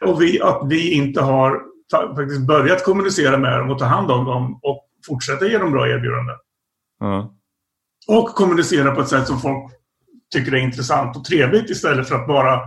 [0.00, 1.62] Och vi, att vi inte har
[2.16, 5.88] faktiskt börjat kommunicera med dem och ta hand om dem och fortsätta ge dem bra
[5.88, 6.36] erbjudanden.
[7.02, 7.26] Mm.
[8.08, 9.72] Och kommunicera på ett sätt som folk
[10.34, 12.60] tycker är intressant och trevligt istället för att bara,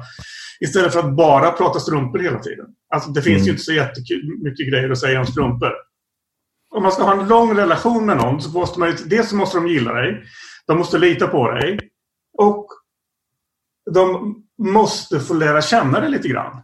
[0.60, 2.66] istället för att bara prata strumpor hela tiden.
[2.94, 3.46] Alltså, det finns mm.
[3.46, 5.74] ju inte så jättemycket grejer att säga om strumpor.
[6.76, 9.58] Om man ska ha en lång relation med någon så måste man dels så måste
[9.58, 10.24] de gilla dig.
[10.68, 11.80] De måste lita på dig.
[12.38, 12.68] Och
[13.94, 16.62] de måste få lära känna dig lite grann.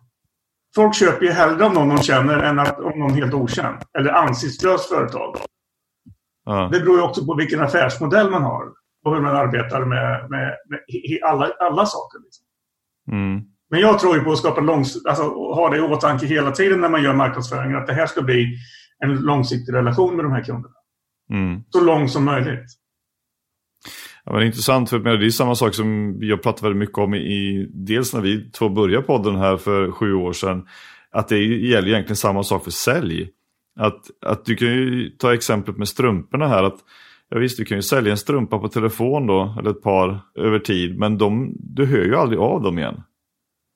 [0.76, 3.78] Folk köper ju hellre av någon de känner än att, om någon helt okänd.
[3.98, 5.38] Eller ansiktslöst företag.
[6.46, 6.70] Ja.
[6.72, 8.83] Det beror ju också på vilken affärsmodell man har.
[9.04, 10.80] Och hur man arbetar med, med, med
[11.24, 12.20] alla, alla saker.
[12.24, 12.46] Liksom.
[13.12, 13.42] Mm.
[13.70, 16.82] Men jag tror ju på att skapa långs alltså, ha det i åtanke hela tiden
[16.82, 17.74] när man gör marknadsföring.
[17.74, 18.58] Att det här ska bli
[19.00, 20.76] en långsiktig relation med de här kunderna.
[21.30, 21.64] Mm.
[21.70, 22.66] Så lång som möjligt.
[24.26, 27.70] Ja, men intressant, för det är samma sak som jag pratat väldigt mycket om i,
[27.74, 30.68] dels när vi två började podden här för sju år sedan,
[31.12, 33.30] att det gäller egentligen samma sak för sälj.
[33.80, 36.80] Att, att du kan ju ta exemplet med strumporna här, att
[37.30, 40.60] ja, visst du kan ju sälja en strumpa på telefon då, eller ett par över
[40.60, 43.02] tid, men de, du hör ju aldrig av dem igen.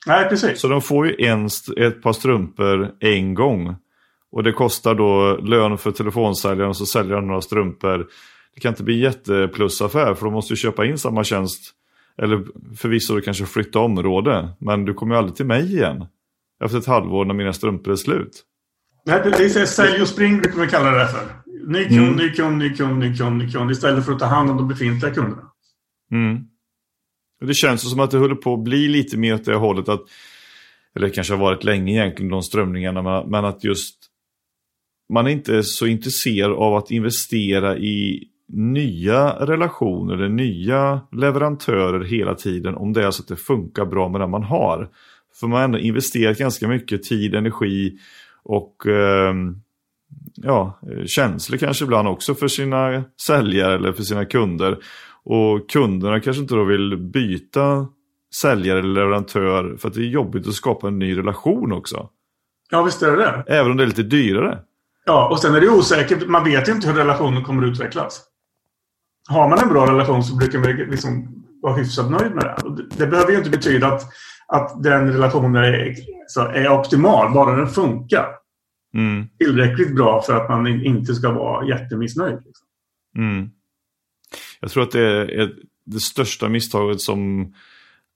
[0.08, 0.62] Nej, precis.
[0.62, 3.76] Så de får ju en, ett par strumpor en gång.
[4.32, 8.08] Och det kostar då lön för telefonsäljaren och så säljer han några strumpor
[8.58, 11.72] det kan inte bli jätteplusaffär för de måste ju köpa in samma tjänst.
[12.22, 12.46] Eller
[12.78, 16.06] förvisso du kanske flytta område, men du kommer ju aldrig till mig igen.
[16.64, 18.44] Efter ett halvår när mina strumpor är slut.
[19.06, 21.22] Nej, är sälj och spring brukar man kalla det för.
[21.68, 22.16] Ny kund, mm.
[22.16, 23.72] ny kund, ny kund, ny kund, ny kund.
[23.72, 25.52] Istället för att ta hand om de befintliga kunderna.
[26.12, 26.38] Mm.
[27.42, 30.02] Det känns som att det håller på att bli lite mer åt det hållet att,
[30.96, 33.96] eller det kanske har varit länge egentligen de strömningarna, men att just
[35.14, 42.36] man är inte så intresserad av att investera i nya relationer eller nya leverantörer hela
[42.36, 44.90] tiden om det är så att det funkar bra med det man har.
[45.40, 47.98] För man har ändå investerat ganska mycket tid, energi
[48.44, 49.34] och eh,
[50.36, 54.78] ja, känslor kanske ibland också för sina säljare eller för sina kunder.
[55.24, 57.88] Och kunderna kanske inte då vill byta
[58.42, 62.10] säljare eller leverantör för att det är jobbigt att skapa en ny relation också.
[62.72, 63.44] Ja, visst är det det.
[63.48, 64.60] Även om det är lite dyrare.
[65.06, 66.28] Ja, och sen är det osäkert.
[66.28, 68.22] Man vet ju inte hur relationen kommer att utvecklas
[69.28, 71.28] har man en bra relation så brukar man liksom
[71.62, 72.56] vara hyfsat nöjd med det.
[72.64, 74.02] Och det, det behöver ju inte betyda att,
[74.48, 75.96] att den relationen är,
[76.28, 78.28] så är optimal, bara den funkar.
[78.98, 79.28] Mm.
[79.40, 82.38] Tillräckligt bra för att man inte ska vara jättemissnöjd.
[82.46, 82.68] Liksom.
[83.18, 83.50] Mm.
[84.60, 85.02] Jag tror att det
[85.42, 85.54] är
[85.86, 87.54] det största misstaget som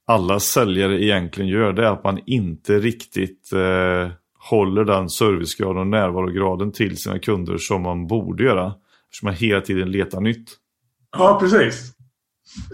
[0.08, 1.74] alla säljare egentligen gör.
[1.74, 4.12] Det är att man inte riktigt eh,
[4.50, 8.74] håller den servicegraden och närvarograden till sina kunder som man borde göra.
[9.06, 10.50] Eftersom man hela tiden letar nytt.
[11.18, 11.94] Ja, precis.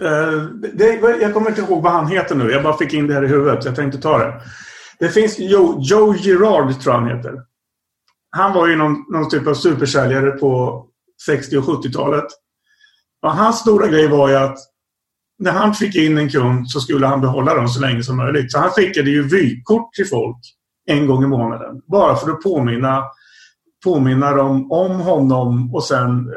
[0.02, 0.44] Uh,
[0.74, 2.52] det, jag kommer inte ihåg vad han heter nu.
[2.52, 3.66] Jag bara fick in det här i huvudet.
[3.66, 4.42] Jag tänkte ta det.
[5.00, 7.42] Det finns Joe, Joe Girard, tror jag han heter.
[8.38, 10.84] Han var ju någon, någon typ av supersäljare på
[11.26, 12.26] 60 och 70-talet.
[13.22, 14.58] Och hans stora grej var ju att
[15.40, 18.52] när han fick in en kund så skulle han behålla dem så länge som möjligt.
[18.52, 20.38] Så han skickade ju vykort till folk
[20.88, 21.82] en gång i månaden.
[21.88, 23.04] Bara för att påminna,
[23.84, 26.34] påminna dem om honom och sen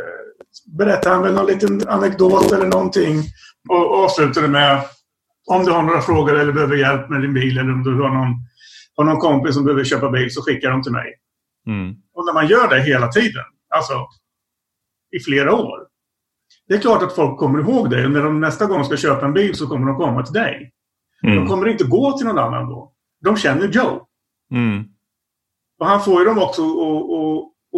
[0.87, 3.23] eh, han väl någon liten anekdot eller någonting
[3.69, 4.83] och, avslutade med
[5.47, 8.15] om du har några frågor eller behöver hjälp med din bil eller om du har
[8.15, 8.35] någon,
[8.97, 11.15] har någon kompis som behöver köpa bil så skickar de till mig.
[11.71, 11.95] Mm.
[12.15, 13.95] Och när man gör det hela tiden, alltså
[15.17, 15.79] i flera år.
[16.69, 18.09] Det är klart att folk kommer ihåg dig.
[18.09, 20.73] När de nästa gång ska köpa en bil så kommer de komma till dig.
[21.23, 21.37] Mm.
[21.37, 22.93] De kommer inte gå till någon annan då.
[23.25, 24.07] De känner Joe.
[24.53, 24.85] Mm.
[25.81, 26.63] Och han får ju dem också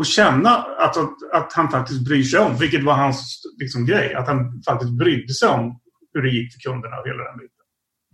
[0.00, 0.96] att känna att,
[1.32, 2.56] att han faktiskt bryr sig om.
[2.56, 4.14] Vilket var hans liksom, grej.
[4.14, 5.80] Att han faktiskt brydde sig om
[6.12, 7.64] hur det gick för kunderna och hela den biten.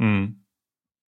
[0.01, 0.35] Mm.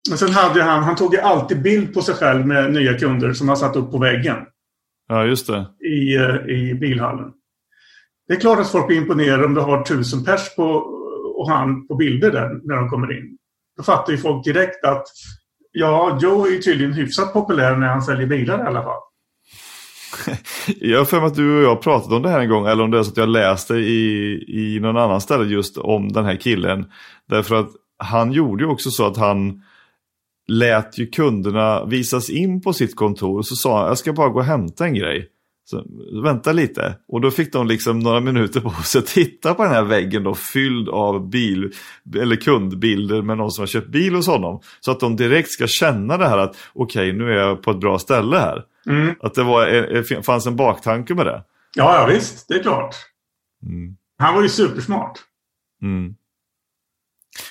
[0.10, 3.34] Men sen hade han, han tog ju alltid bild på sig själv med nya kunder
[3.34, 4.38] som han satt upp på väggen.
[5.08, 5.66] Ja, just det.
[5.88, 7.32] I, eh, i bilhallen.
[8.28, 10.64] Det är klart att folk blir imponerade om du har tusen pers på,
[11.36, 13.38] och han på bilder där när de kommer in.
[13.78, 15.08] Då fattar ju folk direkt att
[15.72, 19.02] ja, Joe är ju tydligen hyfsat populär när han säljer bilar i alla fall.
[20.82, 22.84] Jag har för mig att du och jag pratat om det här en gång, eller
[22.84, 26.26] om det är så att jag läste i, i någon annan ställe just om den
[26.26, 26.86] här killen.
[27.30, 29.62] Därför att han gjorde ju också så att han
[30.48, 34.30] lät ju kunderna visas in på sitt kontor och så sa han jag ska bara
[34.30, 35.32] gå och hämta en grej.
[35.68, 35.86] Så,
[36.24, 36.96] vänta lite.
[37.08, 40.24] Och då fick de liksom några minuter på sig att titta på den här väggen
[40.24, 41.72] då fylld av bil
[42.16, 44.62] eller kundbilder med någon som har köpt bil hos honom.
[44.80, 47.72] Så att de direkt ska känna det här att okej okay, nu är jag på
[47.72, 48.64] ett bra ställe här.
[48.90, 49.16] Mm.
[49.20, 51.44] Att det var, fanns en baktanke med det.
[51.76, 52.48] Ja, ja visst.
[52.48, 52.96] Det är klart.
[53.64, 53.98] Mm.
[54.18, 55.20] Han var ju supersmart.
[55.82, 56.16] Mm.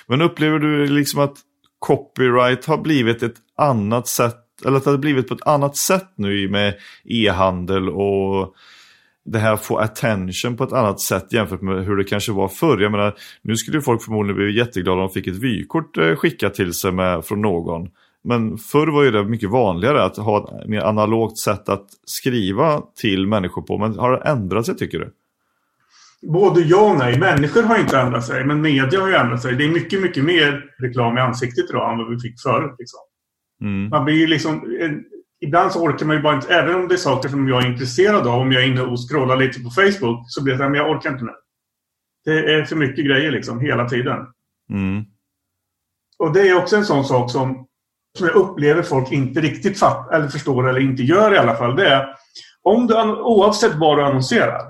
[0.07, 1.37] Men upplever du liksom att
[1.85, 6.09] copyright har blivit ett annat sätt eller att det har blivit på ett annat sätt
[6.15, 8.55] nu med e-handel och
[9.25, 12.81] det här få attention på ett annat sätt jämfört med hur det kanske var förr.
[12.81, 16.53] Jag menar, nu skulle folk förmodligen bli jätteglada om de fick ett vykort eh, skickat
[16.53, 17.89] till sig med, från någon.
[18.23, 22.81] Men förr var ju det mycket vanligare att ha ett mer analogt sätt att skriva
[23.01, 23.77] till människor på.
[23.77, 25.11] Men har det ändrat sig tycker du?
[26.21, 27.19] Både ja och nej.
[27.19, 29.55] Människor har inte ändrat sig, men media har ju ändrat sig.
[29.55, 32.75] Det är mycket, mycket mer reklam i ansiktet idag än vad vi fick förr.
[32.79, 32.99] Liksom.
[33.61, 33.89] Mm.
[33.89, 34.77] Man blir ju liksom...
[34.79, 35.03] En,
[35.41, 36.53] ibland så orkar man ju bara inte...
[36.53, 38.39] Även om det är saker som jag är intresserad av.
[38.39, 40.79] Om jag är inne och scrollar lite på Facebook så blir det så här, men
[40.79, 41.31] jag orkar inte nu.
[42.25, 44.17] Det är för mycket grejer liksom, hela tiden.
[44.69, 45.05] Mm.
[46.17, 47.67] Och det är också en sån sak som,
[48.17, 51.75] som jag upplever folk inte riktigt fatt, eller förstår eller inte gör i alla fall.
[51.75, 52.15] Det är
[52.61, 54.61] om du, oavsett vad du annonserar.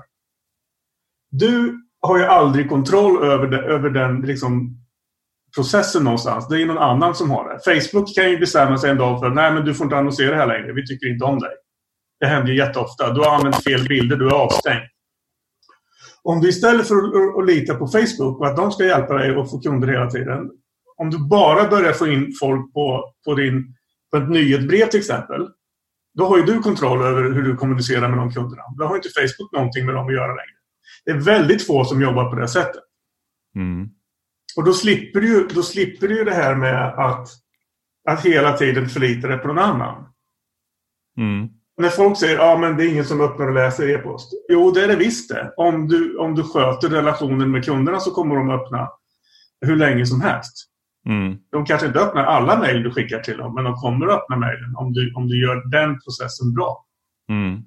[1.38, 4.76] Du har ju aldrig kontroll över, det, över den liksom,
[5.56, 6.48] processen någonstans.
[6.48, 7.80] Det är någon annan som har det.
[7.80, 10.46] Facebook kan ju bestämma sig en dag för nej men du får inte annonsera här
[10.46, 10.72] längre.
[10.72, 11.52] Vi tycker inte om dig.
[12.20, 13.12] Det händer ju jätteofta.
[13.12, 14.16] Du har använt fel bilder.
[14.16, 14.82] Du är avstängd.
[16.22, 19.50] Om du istället för att, lita på Facebook och att de ska hjälpa dig att
[19.50, 20.50] få kunder hela tiden.
[20.96, 23.74] Om du bara börjar få in folk på, på, din,
[24.10, 25.48] på ett nyhetsbrev till exempel.
[26.14, 28.62] Då har ju du kontroll över hur du kommunicerar med de kunderna.
[28.78, 30.55] Då har inte Facebook någonting med dem att göra längre.
[31.04, 32.82] Det är väldigt få som jobbar på det sättet.
[33.56, 33.88] Mm.
[34.56, 37.28] Och då slipper du då slipper du det här med att,
[38.08, 40.04] att hela tiden förlita dig på någon annan.
[41.18, 41.48] Mm.
[41.78, 44.32] När folk säger att ah, det är ingen som öppnar och läser e-post.
[44.48, 45.52] Jo, det är det visst det.
[45.56, 48.88] Om du, om du sköter relationen med kunderna så kommer de öppna
[49.60, 50.70] hur länge som helst.
[51.08, 51.38] Mm.
[51.52, 54.36] De kanske inte öppnar alla mejl du skickar till dem, men de kommer att öppna
[54.36, 56.84] mejlen om du, om du gör den processen bra.
[57.28, 57.62] Mm.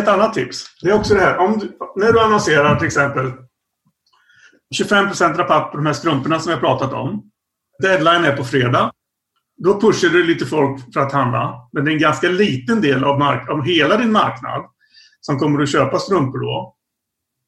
[0.00, 0.64] Ett annat tips.
[0.82, 1.38] Det är också det här.
[1.38, 3.32] Om du, när du annonserar till exempel
[4.74, 7.30] 25 rabatt på de här strumporna som vi har pratat om.
[7.82, 8.92] Deadline är på fredag.
[9.56, 11.68] Då pushar du lite folk för att handla.
[11.72, 14.64] Men det är en ganska liten del av, mark- av hela din marknad
[15.20, 16.76] som kommer att köpa strumpor då.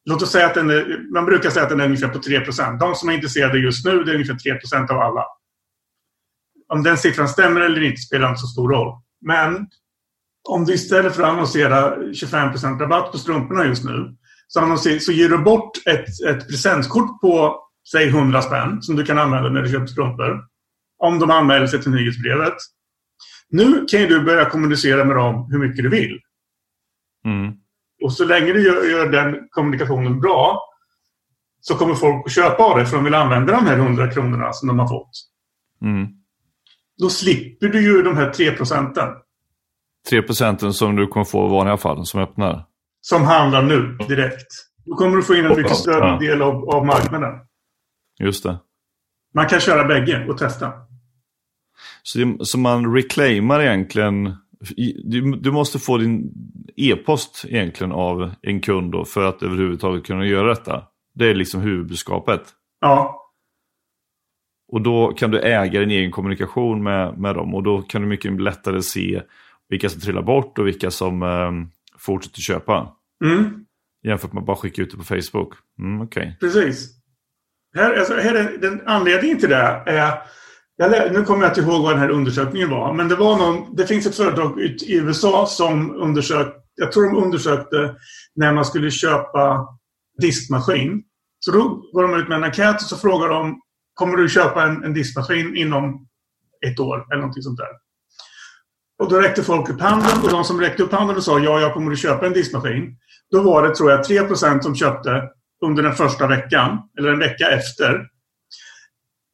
[0.05, 2.79] Låt oss säga att den är, man brukar säga att den är ungefär på 3%
[2.79, 4.33] De som är intresserade just nu, det är ungefär
[4.83, 5.25] 3% av alla.
[6.67, 9.01] Om den siffran stämmer eller inte spelar inte så stor roll.
[9.21, 9.67] Men
[10.49, 14.15] om du istället för att annonsera 25 rabatt på strumporna just nu
[14.47, 19.05] så, annonser, så ger du bort ett, ett presentkort på säg 100 spänn som du
[19.05, 20.43] kan använda när du köper strumpor.
[20.97, 22.55] Om de anmäler sig till nyhetsbrevet.
[23.49, 26.19] Nu kan du börja kommunicera med dem hur mycket du vill.
[27.25, 27.53] Mm.
[28.03, 30.61] Och så länge du gör, gör, den kommunikationen bra
[31.61, 34.53] så kommer folk att köpa av det för de vill använda de här 100 kronorna
[34.53, 35.11] som de har fått.
[35.81, 36.07] Mm.
[36.97, 39.09] Då slipper du ju de här 3 procenten.
[40.09, 42.65] 3 procenten som du kommer få i vanliga fall som öppnar.
[43.01, 44.47] Som handlar nu direkt.
[44.85, 46.17] Då kommer du få in en mycket större ja.
[46.19, 47.31] del av, av marknaden.
[48.19, 48.57] Just det.
[49.33, 50.71] Man kan köra bägge och testa.
[52.03, 54.35] Så, det, så man reclaimar egentligen
[55.03, 56.33] du, du, måste få din
[56.75, 60.83] e-post egentligen av en kund då för att överhuvudtaget kunna göra detta.
[61.13, 62.41] Det är liksom huvudbudskapet.
[62.81, 63.21] Ja.
[64.71, 68.07] Och då kan du äga din egen kommunikation med, med dem och då kan du
[68.07, 69.21] mycket lättare se
[69.69, 71.51] vilka som trillar bort och vilka som eh,
[71.97, 72.95] fortsätter köpa.
[73.25, 73.65] Mm.
[74.03, 75.53] Jämfört med att bara skicka ut det på Facebook.
[75.79, 76.31] Mm, okay.
[76.39, 76.89] Precis.
[77.75, 80.17] Här, alltså, här är, den anledningen till det är
[80.77, 83.75] jag, nu kommer jag inte ihåg vad den här undersökningen var, men det var någon,
[83.75, 87.95] det finns ett företag i USA som undersökte, jag tror de undersökte
[88.35, 89.67] när man skulle köpa
[90.21, 91.03] diskmaskin.
[91.39, 93.61] Så då går de ut med en enkät och så frågar de,
[93.93, 96.07] kommer du köpa en, en diskmaskin inom
[96.67, 97.84] ett år eller någonting sånt där?
[98.97, 101.59] Och då räckte folk upp handen och de som räckte upp handen och sa ja,
[101.59, 102.97] jag kommer att köpa en diskmaskin.
[103.31, 105.29] Då var det, tror jag, 3% som köpte
[105.61, 108.07] under den första veckan, eller en vecka efter.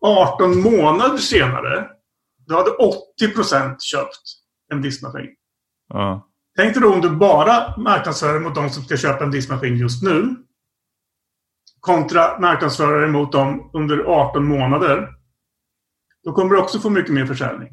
[0.06, 1.88] 18 månader senare,
[2.48, 2.72] då hade
[3.22, 4.22] 80% köpt
[4.72, 5.30] en diskmaskin.
[5.88, 6.28] Ja.
[6.58, 10.04] Tänk dig då om du bara marknadsför mot de som ska köpa en diskmaskin just
[10.04, 10.36] nu.
[11.80, 15.10] Kontra marknadsförare mot dem under 18 månader.
[16.24, 17.70] Då kommer du också få mycket mer försäljning.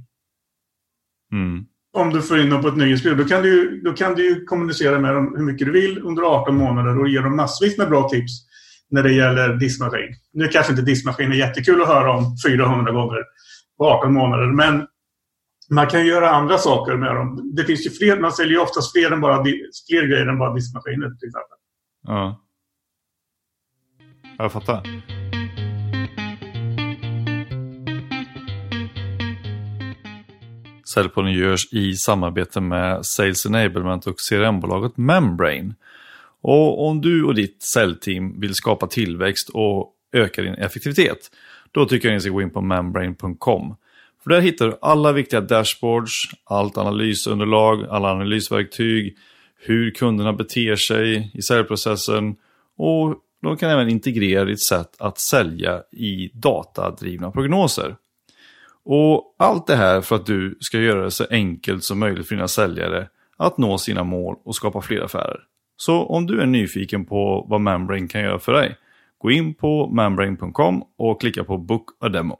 [1.32, 1.66] Mm.
[1.98, 3.16] Om du får in dem på ett nyhetsbrev.
[3.16, 6.56] Då kan du, då kan du kommunicera med dem hur mycket du vill under 18
[6.56, 8.32] månader och ge dem massvis med bra tips
[8.90, 10.14] när det gäller diskmaskin.
[10.32, 13.24] Nu kanske inte diskmaskin är jättekul att höra om 400 gånger
[13.78, 14.86] på 18 månader, men
[15.70, 17.52] man kan göra andra saker med dem.
[17.56, 19.44] Det finns ju fler, man säljer ju oftast fler, än bara,
[19.88, 21.58] fler grejer än bara diskmaskiner till exempel.
[22.06, 22.44] Ja.
[24.38, 25.17] Jag fattar.
[30.94, 35.74] Säljpodden görs i samarbete med Sales Enablement och CRM-bolaget Membrane.
[36.40, 41.18] Och om du och ditt säljteam vill skapa tillväxt och öka din effektivitet,
[41.72, 43.76] då tycker jag ni ska gå in på membrane.com.
[44.22, 46.12] För där hittar du alla viktiga dashboards,
[46.44, 49.16] allt analysunderlag, alla analysverktyg,
[49.60, 52.36] hur kunderna beter sig i säljprocessen
[52.78, 57.96] och de kan även integrera ditt sätt att sälja i datadrivna prognoser.
[58.84, 62.34] Och allt det här för att du ska göra det så enkelt som möjligt för
[62.34, 65.40] dina säljare att nå sina mål och skapa fler affärer.
[65.76, 68.76] Så om du är nyfiken på vad Membrane kan göra för dig,
[69.18, 72.38] gå in på membrane.com och klicka på Book a Demo.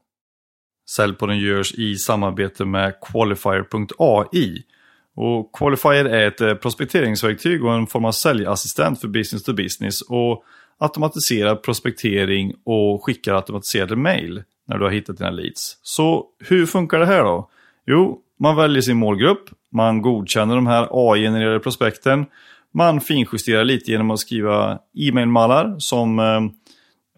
[0.91, 4.63] Säljpodden görs i samarbete med Qualifier.ai.
[5.17, 10.03] Och Qualifier är ett eh, prospekteringsverktyg och en form av säljassistent för business to business
[10.03, 10.45] och
[10.79, 15.79] automatiserar prospektering och skickar automatiserade mail när du har hittat dina leads.
[15.83, 17.51] Så hur funkar det här då?
[17.87, 22.27] Jo, man väljer sin målgrupp, man godkänner de här AI-genererade prospekten
[22.75, 26.41] man finjusterar lite genom att skriva e-mailmallar som eh,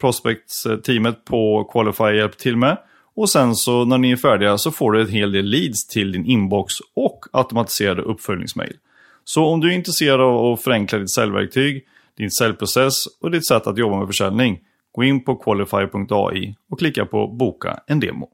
[0.00, 2.76] prospects-teamet på Qualify hjälper till med.
[3.16, 6.12] Och sen så när ni är färdiga så får du en hel del leads till
[6.12, 8.76] din inbox och automatiserade uppföljningsmail.
[9.24, 11.84] Så om du är intresserad av att förenkla ditt säljverktyg,
[12.16, 14.58] din säljprocess och ditt sätt att jobba med försäljning,
[14.92, 18.28] gå in på qualify.ai och klicka på boka en demo.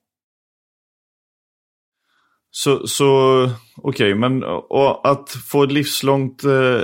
[2.59, 3.42] Så, så
[3.77, 6.81] okej, okay, men och att få ett livslångt eh,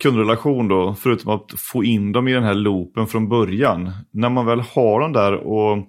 [0.00, 3.90] kundrelation då, förutom att få in dem i den här loopen från början.
[4.10, 5.82] När man väl har dem där och eh,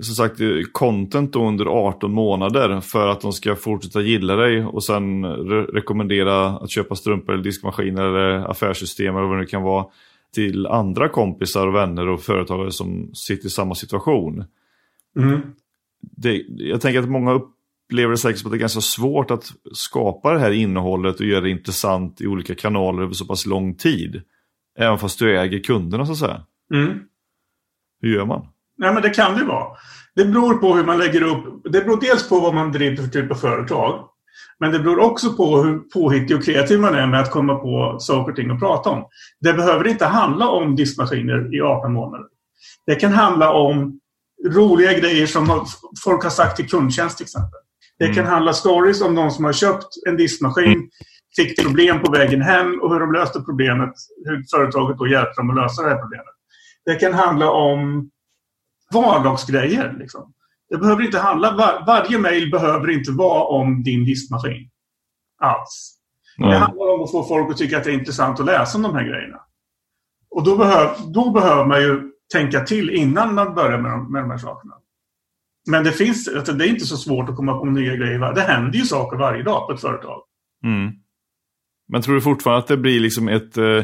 [0.00, 4.64] som sagt eh, content då under 18 månader för att de ska fortsätta gilla dig
[4.64, 9.46] och sen re rekommendera att köpa strumpor eller diskmaskiner eller affärssystem eller vad det nu
[9.46, 9.86] kan vara
[10.34, 14.44] till andra kompisar och vänner och företagare som sitter i samma situation.
[15.18, 15.40] Mm.
[16.00, 17.54] Det, jag tänker att många upp,
[17.88, 21.26] upplever det säkert som att det är ganska svårt att skapa det här innehållet och
[21.26, 24.22] göra det intressant i olika kanaler över så pass lång tid.
[24.78, 26.42] Även fast du äger kunderna så att säga.
[26.74, 26.98] Mm.
[28.00, 28.46] Hur gör man?
[28.76, 29.76] Nej, men det kan det vara.
[30.14, 31.62] Det beror på hur man lägger upp.
[31.64, 34.08] Det beror dels på vad man driver för typ av företag.
[34.60, 37.96] Men det beror också på hur påhittig och kreativ man är med att komma på
[38.00, 39.08] saker och ting att prata om.
[39.40, 42.26] Det behöver inte handla om diskmaskiner i 18 månader.
[42.86, 44.00] Det kan handla om
[44.46, 45.66] roliga grejer som
[46.04, 47.60] folk har sagt till kundtjänst till exempel.
[47.98, 48.32] Det kan mm.
[48.32, 50.90] handla stories om någon som har köpt en diskmaskin,
[51.36, 53.92] fick problem på vägen hem och hur de löste problemet.
[54.24, 56.34] Hur företaget då hjälpte dem att lösa det här problemet.
[56.84, 58.10] Det kan handla om
[58.94, 59.96] vardagsgrejer.
[59.98, 60.32] Liksom.
[60.70, 64.70] Det behöver inte handla, var, varje mail behöver inte vara om din diskmaskin.
[65.40, 65.98] Alls.
[66.38, 66.50] Mm.
[66.50, 68.82] Det handlar om att få folk att tycka att det är intressant att läsa om
[68.82, 69.40] de här grejerna.
[70.30, 74.22] Och då, behöv, då behöver man ju tänka till innan man börjar med de, med
[74.22, 74.74] de här sakerna.
[75.70, 78.34] Men det finns, alltså det är inte så svårt att komma på nya grejer.
[78.34, 80.22] Det händer ju saker varje dag på ett företag.
[80.64, 80.92] Mm.
[81.88, 83.56] Men tror du fortfarande att det blir liksom ett...
[83.56, 83.82] Eh,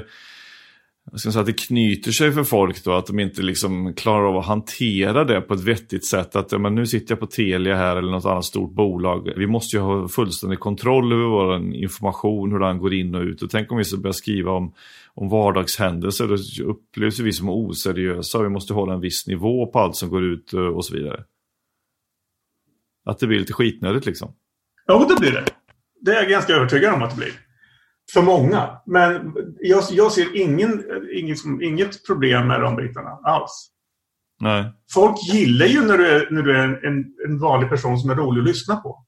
[1.11, 4.29] jag ska säga att det knyter sig för folk då, att de inte liksom klarar
[4.29, 6.37] av att hantera det på ett vettigt sätt.
[6.37, 9.33] Att ja, men nu sitter jag på Telia här eller något annat stort bolag.
[9.37, 13.43] Vi måste ju ha fullständig kontroll över vår information, hur den går in och ut.
[13.43, 14.75] Och tänk om vi ska börja skriva om,
[15.15, 18.43] om vardagshändelser, då upplevs vi som oseriösa.
[18.43, 21.25] Vi måste hålla en viss nivå på allt som går ut eh, och så vidare.
[23.07, 24.33] Att det blir lite skitnödigt liksom.
[24.87, 25.45] Ja, det blir det.
[26.01, 27.44] Det är jag ganska övertygad om att det blir.
[28.13, 28.81] För många.
[28.87, 30.85] Men jag, jag ser ingen,
[31.15, 33.71] inget, inget problem med de bitarna alls.
[34.41, 34.73] Nej.
[34.95, 38.15] Folk gillar ju när du är, när du är en, en vanlig person som är
[38.15, 39.05] rolig att lyssna på.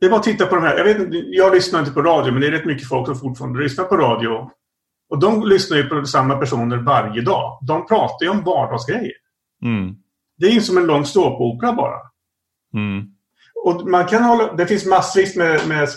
[0.00, 0.76] Det är bara att titta på de här.
[0.76, 3.62] Jag, vet, jag lyssnar inte på radio, men det är rätt mycket folk som fortfarande
[3.62, 4.50] lyssnar på radio.
[5.10, 7.58] Och de lyssnar ju på samma personer varje dag.
[7.66, 9.12] De pratar ju om vardagsgrejer.
[9.64, 9.94] Mm.
[10.38, 11.98] Det är ju som en lång ståuppopera bara.
[12.74, 13.11] Mm.
[13.64, 15.88] Och man kan hålla, det finns massvis med, med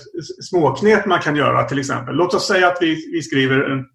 [0.50, 2.16] småknep man kan göra till exempel.
[2.16, 3.86] Låt oss säga att vi, vi skriver en,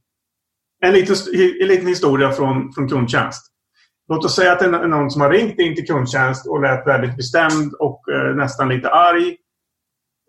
[0.84, 1.16] en, liten,
[1.60, 3.46] en liten historia från, från kundtjänst.
[4.08, 6.86] Låt oss säga att det är någon som har ringt in till kundtjänst och lät
[6.86, 9.36] väldigt bestämd och eh, nästan lite arg.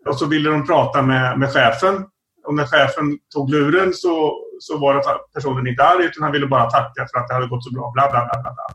[0.08, 2.04] Och så ville de prata med, med chefen.
[2.46, 5.02] Och när chefen tog luren så, så var det
[5.34, 7.90] personen inte arg utan han ville bara tacka för att det hade gått så bra.
[7.94, 8.66] Bla, bla, bla, bla.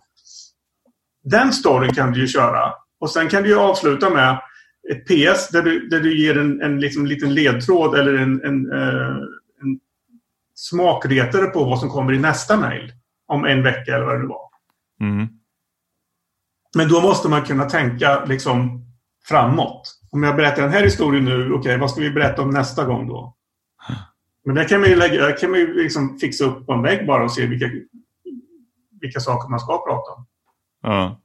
[1.24, 2.74] Den storyn kan du ju köra.
[3.00, 4.38] Och sen kan du ju avsluta med
[4.92, 8.72] ett PS där du, där du ger en, en liksom, liten ledtråd eller en, en,
[8.72, 9.18] uh,
[9.62, 9.80] en
[10.56, 12.94] smakretare på vad som kommer i nästa mejl.
[13.28, 14.50] Om en vecka eller vad det nu var.
[15.02, 15.28] Mm.
[16.76, 18.86] Men då måste man kunna tänka liksom
[19.28, 20.00] framåt.
[20.12, 22.86] Om jag berättar den här historien nu, okej, okay, vad ska vi berätta om nästa
[22.86, 23.36] gång då?
[24.46, 27.08] Men det kan man ju, lägga, kan man ju liksom fixa upp på en vägg
[27.08, 27.70] bara och se vilka,
[29.02, 30.26] vilka saker man ska prata om.
[30.82, 31.22] Ja.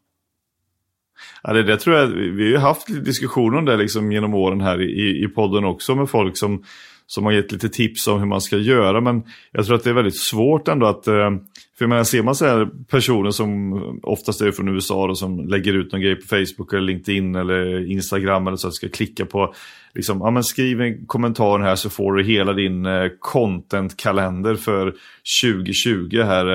[1.42, 4.82] Ja, det, det tror jag, vi har haft diskussioner om det liksom genom åren här
[4.82, 6.64] i, i podden också med folk som,
[7.06, 9.00] som har gett lite tips om hur man ska göra.
[9.00, 11.06] Men jag tror att det är väldigt svårt ändå att...
[11.06, 11.30] Eh,
[11.78, 15.48] för jag menar, ser man så här personer som oftast är från USA och som
[15.48, 19.26] lägger ut någon grej på Facebook eller LinkedIn eller Instagram eller så att ska klicka
[19.26, 19.54] på
[19.94, 24.94] liksom, ja, men skriv en kommentar här så får du hela din eh, content-kalender för
[25.42, 26.46] 2020 här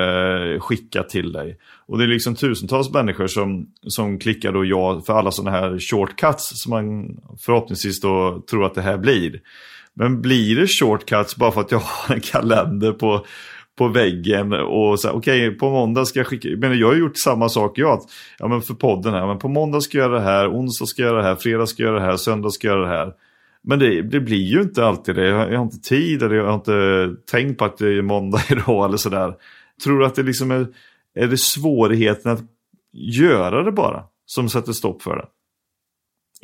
[0.54, 1.56] eh, skickat till dig.
[1.88, 5.78] Och det är liksom tusentals människor som, som klickar då ja för alla sådana här
[5.78, 9.40] shortcuts som man förhoppningsvis då tror att det här blir.
[9.94, 13.24] Men blir det shortcuts bara för att jag har en kalender på,
[13.78, 17.18] på väggen och så okej okay, på måndag ska jag skicka, men jag har gjort
[17.18, 18.00] samma sak jag,
[18.38, 21.02] ja men för podden här, men på måndag ska jag göra det här, onsdag ska
[21.02, 22.96] jag göra det här, fredag ska jag göra det här, söndag ska jag göra det
[22.96, 23.12] här.
[23.62, 25.28] Men det, det, blir ju inte alltid det.
[25.28, 28.40] Jag, jag, har inte tid eller jag har inte tänkt på att det är måndag
[28.50, 29.34] idag eller sådär.
[29.84, 30.66] Tror du att det liksom är,
[31.18, 32.40] är det svårigheten att
[32.92, 35.26] göra det bara som sätter stopp för det?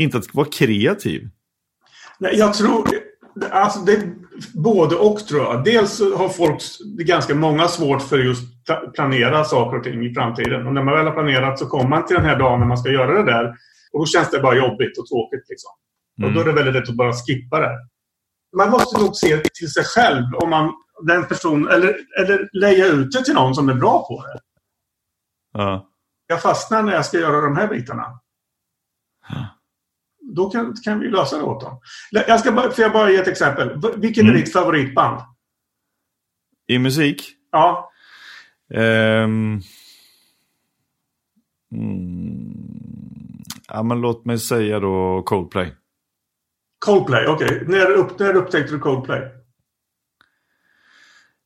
[0.03, 1.29] Inte att vara kreativ.
[2.19, 2.89] Nej, jag tror...
[3.51, 4.03] Alltså det
[4.55, 5.65] både och tror jag.
[5.65, 6.63] Dels har folk,
[6.99, 8.43] ganska många, svårt för just
[8.95, 10.67] planera saker och ting i framtiden.
[10.67, 12.79] Och när man väl har planerat så kommer man till den här dagen när man
[12.79, 13.55] ska göra det där.
[13.93, 15.45] Och då känns det bara jobbigt och tråkigt.
[15.49, 15.71] Liksom.
[16.19, 16.29] Mm.
[16.29, 17.79] Och då är det väldigt lätt att bara skippa det.
[18.57, 20.73] Man måste nog se till sig själv om man,
[21.07, 24.41] den person, eller, eller leja ut det till någon som är bra på det.
[25.55, 25.89] Ja.
[26.27, 28.21] Jag fastnar när jag ska göra de här bitarna.
[29.29, 29.47] Ja.
[30.21, 31.81] Då kan, kan vi lösa det åt dem.
[32.11, 33.81] Jag ska bara, får jag bara ge ett exempel?
[33.97, 34.35] Vilket mm.
[34.35, 35.21] är ditt favoritband?
[36.67, 37.23] I musik?
[37.51, 37.91] Ja.
[38.75, 39.61] Um...
[41.73, 42.55] Mm.
[43.69, 45.75] Ja, men låt mig säga då Coldplay.
[46.79, 47.47] Coldplay, okej.
[47.47, 47.69] Okay.
[47.69, 49.23] När, upp, när upptäckte du Coldplay?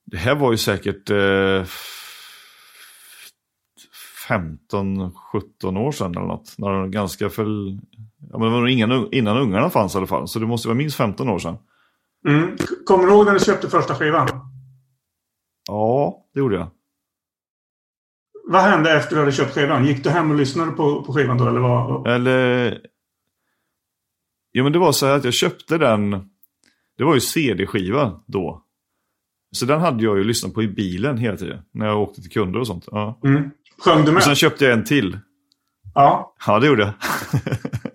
[0.04, 1.64] Det här var ju säkert eh,
[4.29, 6.55] 15-17 år sedan eller något.
[6.59, 7.45] När de ganska för...
[8.31, 10.29] Ja, men det var innan, innan ungarna fanns i alla fall.
[10.29, 11.57] Så det måste vara minst 15 år sedan.
[12.29, 12.57] Mm.
[12.87, 14.29] Kommer du ihåg när du köpte första skivan?
[15.68, 16.66] Ja, det gjorde jag.
[18.51, 19.87] Vad hände efter att du hade köpt skivan?
[19.87, 21.49] Gick du hem och lyssnade på, på skivan då?
[21.49, 22.07] Eller, vad?
[22.07, 22.79] eller
[24.53, 26.11] Jo men det var så här att jag köpte den,
[26.97, 28.64] det var ju CD-skiva då.
[29.51, 31.62] Så den hade jag ju lyssnat på i bilen hela tiden.
[31.72, 32.85] När jag åkte till kunder och sånt.
[32.91, 33.20] Ja.
[33.24, 33.51] Mm.
[33.85, 34.16] Sjöng du med?
[34.16, 35.18] Och sen köpte jag en till.
[35.95, 36.35] Ja.
[36.47, 36.95] Ja, det gjorde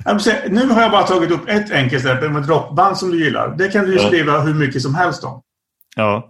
[0.06, 0.52] jag.
[0.52, 3.56] nu har jag bara tagit upp ett enkelt exempel med rockband som du gillar.
[3.58, 4.08] Det kan du ju ja.
[4.08, 5.42] skriva hur mycket som helst om.
[5.96, 6.30] Ja.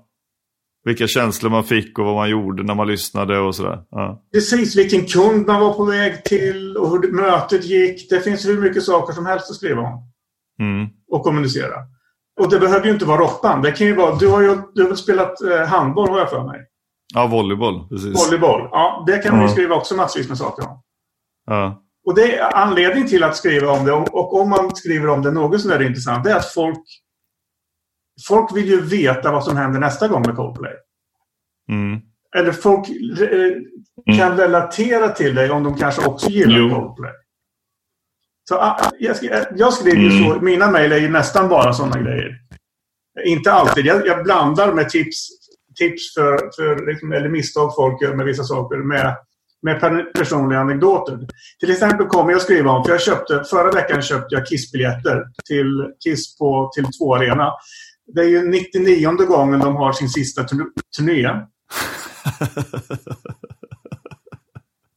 [0.85, 3.79] Vilka känslor man fick och vad man gjorde när man lyssnade och sådär.
[3.91, 4.23] Ja.
[4.33, 8.09] Precis, vilken kund man var på väg till och hur mötet gick.
[8.09, 10.11] Det finns hur mycket saker som helst att skriva om.
[10.59, 10.87] Mm.
[11.11, 11.75] Och kommunicera.
[12.41, 13.63] Och det behöver ju inte vara rockband.
[13.63, 16.43] Det kan ju vara, du har ju du har spelat eh, handboll har jag för
[16.43, 16.61] mig.
[17.13, 17.89] Ja, volleyboll.
[17.89, 18.25] Precis.
[18.25, 18.69] Volleyboll.
[18.71, 20.81] Ja, det kan man ju skriva också massvis med saker om.
[21.45, 21.83] Ja.
[22.05, 25.31] Och det är anledningen till att skriva om det, och om man skriver om det
[25.31, 26.83] något som är intressant, det är att folk
[28.27, 30.73] Folk vill ju veta vad som händer nästa gång med Coldplay.
[31.69, 32.01] Mm.
[32.35, 34.37] Eller folk eh, kan mm.
[34.37, 36.69] relatera till dig om de kanske också gillar jo.
[36.69, 37.11] Coldplay.
[38.49, 39.15] Så, ah, jag,
[39.55, 40.31] jag skriver ju så.
[40.31, 40.45] Mm.
[40.45, 42.39] Mina mejl är ju nästan bara sådana grejer.
[43.25, 43.85] Inte alltid.
[43.85, 45.27] Jag, jag blandar med tips,
[45.75, 49.15] tips för, för liksom, eller misstag folk gör med vissa saker med
[49.63, 51.27] med personliga anekdoter.
[51.59, 55.91] Till exempel kommer jag skriva om, för jag köpte, förra veckan köpte jag Kiss-biljetter till
[56.03, 57.51] Kiss på Tele2 Arena.
[58.15, 60.43] Det är ju 99 gången de har sin sista
[60.97, 61.29] turné.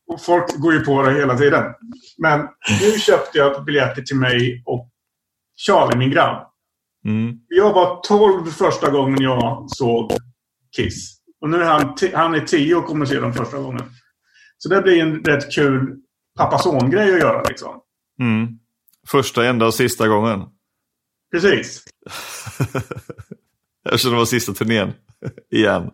[0.08, 1.64] Och folk går ju på det hela tiden.
[2.18, 2.40] Men
[2.82, 4.90] nu köpte jag biljetter till mig och
[5.56, 6.46] Charlie, min grabb.
[7.04, 7.38] Mm.
[7.48, 10.12] Jag var 12 första gången jag såg
[10.76, 11.16] Kiss.
[11.40, 13.82] Och nu är han, han är 10 och kommer se dem första gången.
[14.58, 15.96] Så det blir en rätt kul
[16.38, 17.42] pappa-son-grej att göra.
[17.42, 17.80] Liksom.
[18.20, 18.58] Mm.
[19.08, 20.42] Första, enda och sista gången.
[21.32, 21.84] Precis.
[23.84, 24.92] Eftersom det var sista turnén.
[25.50, 25.90] Igen.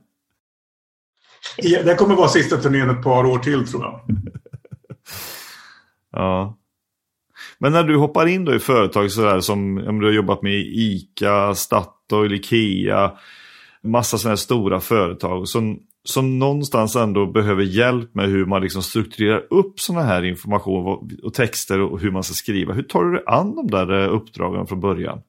[1.62, 4.00] Det kommer vara sista turnén ett par år till tror jag.
[6.12, 6.58] ja.
[7.58, 10.52] Men när du hoppar in då i företag sådär som om du har jobbat med
[10.54, 13.12] ICA, Statoil, Ikea,
[13.84, 18.82] massa sådana här stora företag som, som någonstans ändå behöver hjälp med hur man liksom
[18.82, 22.74] strukturerar upp sådana här information och texter och hur man ska skriva.
[22.74, 25.22] Hur tar du dig an de där eh, uppdragen från början?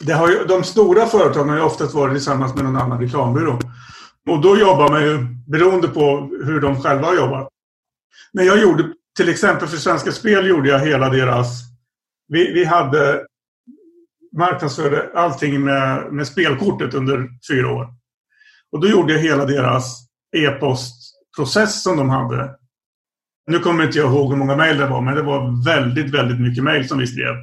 [0.00, 3.58] Det har ju, de stora företagen har ju oftast varit tillsammans med någon annan reklambyrå.
[4.28, 7.48] Och då jobbar man ju beroende på hur de själva har jobbat.
[8.32, 11.62] Men jag gjorde till exempel för Svenska Spel gjorde jag hela deras...
[12.28, 13.26] Vi, vi hade
[14.36, 17.88] marknadsförde allting med, med spelkortet under fyra år.
[18.72, 22.56] Och då gjorde jag hela deras e-postprocess som de hade.
[23.46, 26.40] Nu kommer inte jag ihåg hur många mejl det var, men det var väldigt, väldigt
[26.40, 27.34] mycket mejl som vi skrev.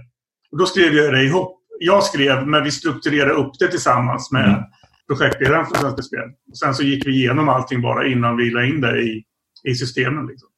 [0.52, 1.60] Och då skrev jag det ihop.
[1.80, 4.64] Jag skrev, men vi strukturerade upp det tillsammans med mm.
[5.08, 6.30] projektledaren för Svenska Spel.
[6.52, 9.24] Och sen så gick vi igenom allting bara innan vi la in det i,
[9.64, 10.28] i systemen.
[10.28, 10.50] Liksom.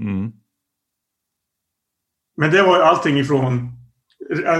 [0.00, 0.32] Mm.
[2.36, 3.81] Men det var allting ifrån...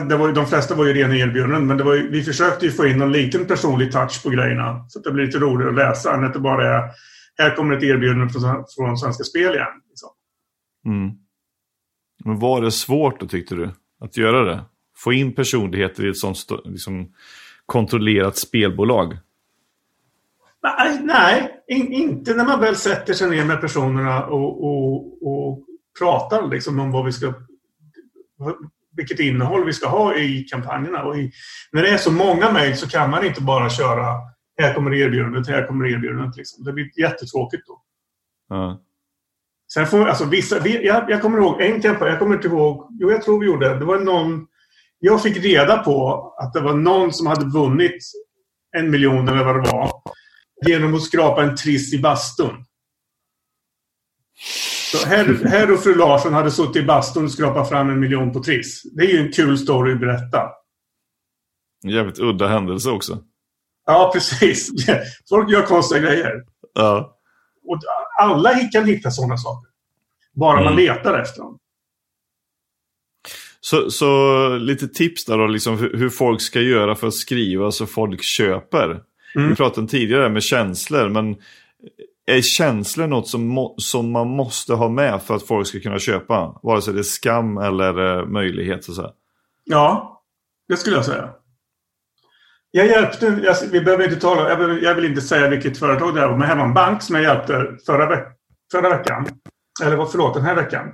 [0.08, 2.86] Det var, de flesta var ju rena erbjudanden, men det var, vi försökte ju få
[2.86, 4.86] in någon liten personlig touch på grejerna.
[4.88, 6.90] Så att det blir lite roligare att läsa än att det bara är
[7.38, 9.82] här kommer ett erbjudande från, från Svenska Spel igen.
[9.88, 10.08] Liksom.
[10.86, 11.10] Mm.
[12.24, 13.70] Men var det svårt då tyckte du?
[14.00, 14.64] Att göra det?
[14.96, 17.12] Få in personligheter i ett sånt liksom,
[17.66, 19.18] kontrollerat spelbolag?
[20.62, 25.66] Nej, nej in, inte när man väl sätter sig ner med personerna och, och, och
[25.98, 27.34] pratar liksom om vad vi ska,
[28.96, 31.02] vilket innehåll vi ska ha i kampanjerna.
[31.02, 31.32] Och i,
[31.72, 35.48] när det är så många mejl så kan man inte bara köra här kommer erbjudandet,
[35.48, 36.36] här kommer erbjudandet.
[36.36, 36.64] Liksom.
[36.64, 37.82] Det blir jättetråkigt då.
[38.56, 38.76] Mm.
[39.74, 42.88] Sen får, alltså, vissa, vi, jag, jag, kommer ihåg en kampanj, jag kommer inte ihåg,
[43.00, 43.78] jo jag tror vi gjorde det.
[43.78, 44.46] Det var någon,
[44.98, 48.04] jag fick reda på att det var någon som hade vunnit
[48.76, 49.92] en miljon eller vad det var
[50.66, 52.64] genom att skrapa en triss i bastun.
[54.92, 58.32] Så herr, herr och fru Larsson hade suttit i bastun och skrapat fram en miljon
[58.32, 58.82] på Triss.
[58.82, 60.50] Det är ju en kul story att berätta.
[61.84, 63.18] Jävligt udda händelse också.
[63.86, 64.70] Ja, precis.
[65.28, 66.44] Folk gör konstiga grejer.
[66.74, 67.18] Ja.
[67.64, 67.78] Och
[68.18, 69.70] alla kan hitta sådana saker.
[70.34, 70.64] Bara mm.
[70.64, 71.58] man letar efter dem.
[73.60, 77.70] Så, så lite tips där då, liksom hur, hur, folk ska göra för att skriva
[77.70, 79.02] så folk köper.
[79.34, 79.48] Mm.
[79.48, 81.36] Vi pratade tidigare med känslor, men
[82.26, 86.60] är känslor något som, som man måste ha med för att folk ska kunna köpa?
[86.62, 88.84] Vare sig det är skam eller eh, möjlighet.
[88.84, 89.16] Så att
[89.64, 90.22] Ja,
[90.68, 91.30] det skulle jag säga.
[92.70, 96.14] Jag hjälpte, jag, vi behöver inte tala, jag, behöver, jag, vill inte säga vilket företag
[96.14, 98.26] det är, men här var en bank som jag hjälpte förra, veck,
[98.72, 99.26] förra veckan.
[99.82, 100.92] Eller förlåt, den här veckan.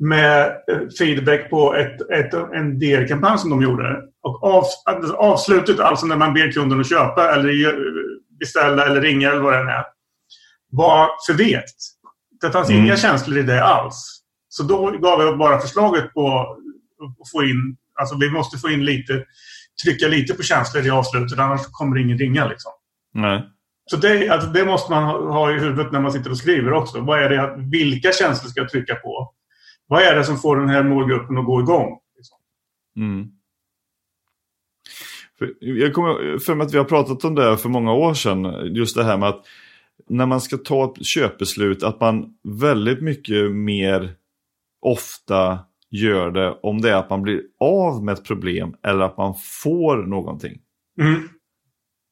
[0.00, 4.02] Med eh, feedback på ett, ett, en DR-kampanj som de gjorde.
[4.22, 7.74] Och av, alltså, avslutet, alltså när man ber kunden att köpa eller
[8.38, 9.84] beställa eller ringa eller vad det än är
[10.72, 11.76] var för vekt.
[12.40, 12.84] Det fanns mm.
[12.84, 14.22] inga känslor i det alls.
[14.48, 16.56] Så då gav jag bara förslaget på
[17.22, 19.24] att få in, alltså vi måste få in lite,
[19.84, 22.72] trycka lite på känslor i avslutet annars kommer ingen ringa liksom.
[23.14, 23.48] Nej.
[23.90, 27.00] Så det, alltså, det måste man ha i huvudet när man sitter och skriver också.
[27.00, 29.32] Vad är det, vilka känslor ska jag trycka på?
[29.86, 31.98] Vad är det som får den här målgruppen att gå igång?
[32.16, 32.38] Liksom?
[32.96, 33.28] Mm.
[35.38, 38.74] För jag kommer för mig att vi har pratat om det för många år sedan.
[38.74, 39.44] Just det här med att
[40.08, 44.14] när man ska ta ett köpbeslut att man väldigt mycket mer
[44.82, 45.58] ofta
[45.90, 49.34] gör det om det är att man blir av med ett problem eller att man
[49.62, 50.60] får någonting.
[51.00, 51.28] Mm.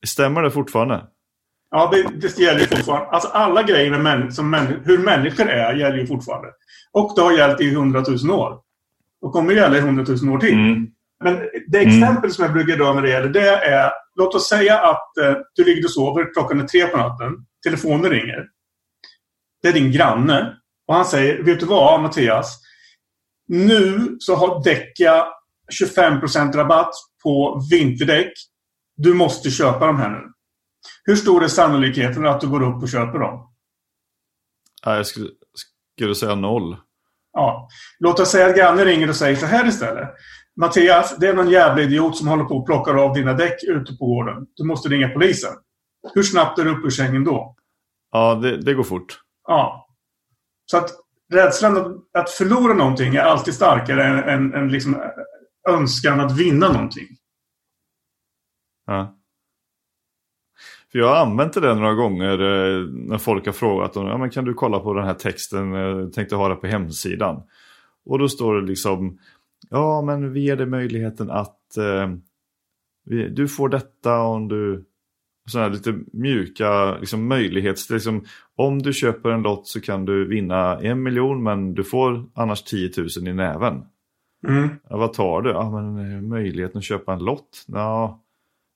[0.06, 1.06] Stämmer det fortfarande?
[1.70, 3.06] Ja, det, det gäller ju fortfarande.
[3.06, 6.48] Alltså alla grejer med män, som män, hur människor är gäller ju fortfarande.
[6.92, 8.58] Och det har gällt i hundratusen år.
[9.20, 10.54] Och kommer gälla i hundratusen år till.
[10.54, 10.86] Mm.
[11.24, 11.36] Men
[11.68, 12.30] det exempel mm.
[12.30, 15.64] som jag brukar dra när det gäller det är, låt oss säga att eh, du
[15.64, 18.46] ligger och sover, klockan är tre på natten telefonen ringer.
[19.62, 20.56] Det är din granne.
[20.86, 22.60] Och han säger, vet du vad Mattias?
[23.48, 25.26] Nu så har Däcka
[25.82, 26.92] 25% rabatt
[27.22, 28.32] på vinterdäck.
[28.96, 30.32] Du måste köpa dem här nu.
[31.04, 33.52] Hur stor är sannolikheten att du går upp och köper dem?
[34.84, 35.28] Ja, jag skulle,
[35.96, 36.76] skulle säga noll.
[37.32, 37.68] Ja.
[37.98, 40.08] Låt oss säga att grannen ringer och säger så här istället.
[40.60, 43.92] Mattias, det är någon jävla idiot som håller på och plockar av dina däck ute
[43.92, 44.46] på gården.
[44.56, 45.52] Du måste ringa polisen.
[46.14, 47.56] Hur snabbt är du upp ur sängen då?
[48.12, 49.20] Ja, det, det går fort.
[49.46, 49.88] Ja.
[50.66, 50.90] Så att
[51.32, 55.02] rädslan att, att förlora någonting är alltid starkare än, än, än liksom
[55.68, 57.08] önskan att vinna någonting.
[58.86, 59.16] Ja.
[60.92, 64.30] För jag har använt det några gånger eh, när folk har frågat om ja, men
[64.30, 67.42] kan du kolla på den här texten, jag eh, tänkte ha det på hemsidan.
[68.04, 69.18] Och då står det liksom,
[69.70, 72.10] ja men vi ger dig möjligheten att eh,
[73.30, 74.84] du får detta om du
[75.50, 77.90] sådana här lite mjuka liksom, möjlighets...
[77.90, 78.24] Liksom,
[78.56, 82.62] om du köper en lott så kan du vinna en miljon men du får annars
[82.62, 83.82] 10 000 i näven.
[84.48, 84.68] Mm.
[84.88, 85.50] Ja, vad tar du?
[85.50, 87.64] Ja, men eh, möjligheten att köpa en lott?
[87.66, 88.22] Ja,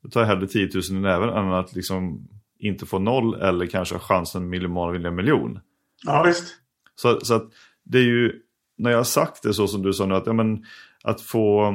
[0.02, 3.66] då tar jag hellre 10 000 i näven än att liksom inte få noll eller
[3.66, 5.60] kanske chansen millimal vinna en miljon.
[6.04, 6.54] Ja, visst.
[6.94, 7.50] Så, så att
[7.84, 8.40] det är ju,
[8.78, 10.64] när jag har sagt det så som du sa nu, att, ja, men,
[11.04, 11.68] att få,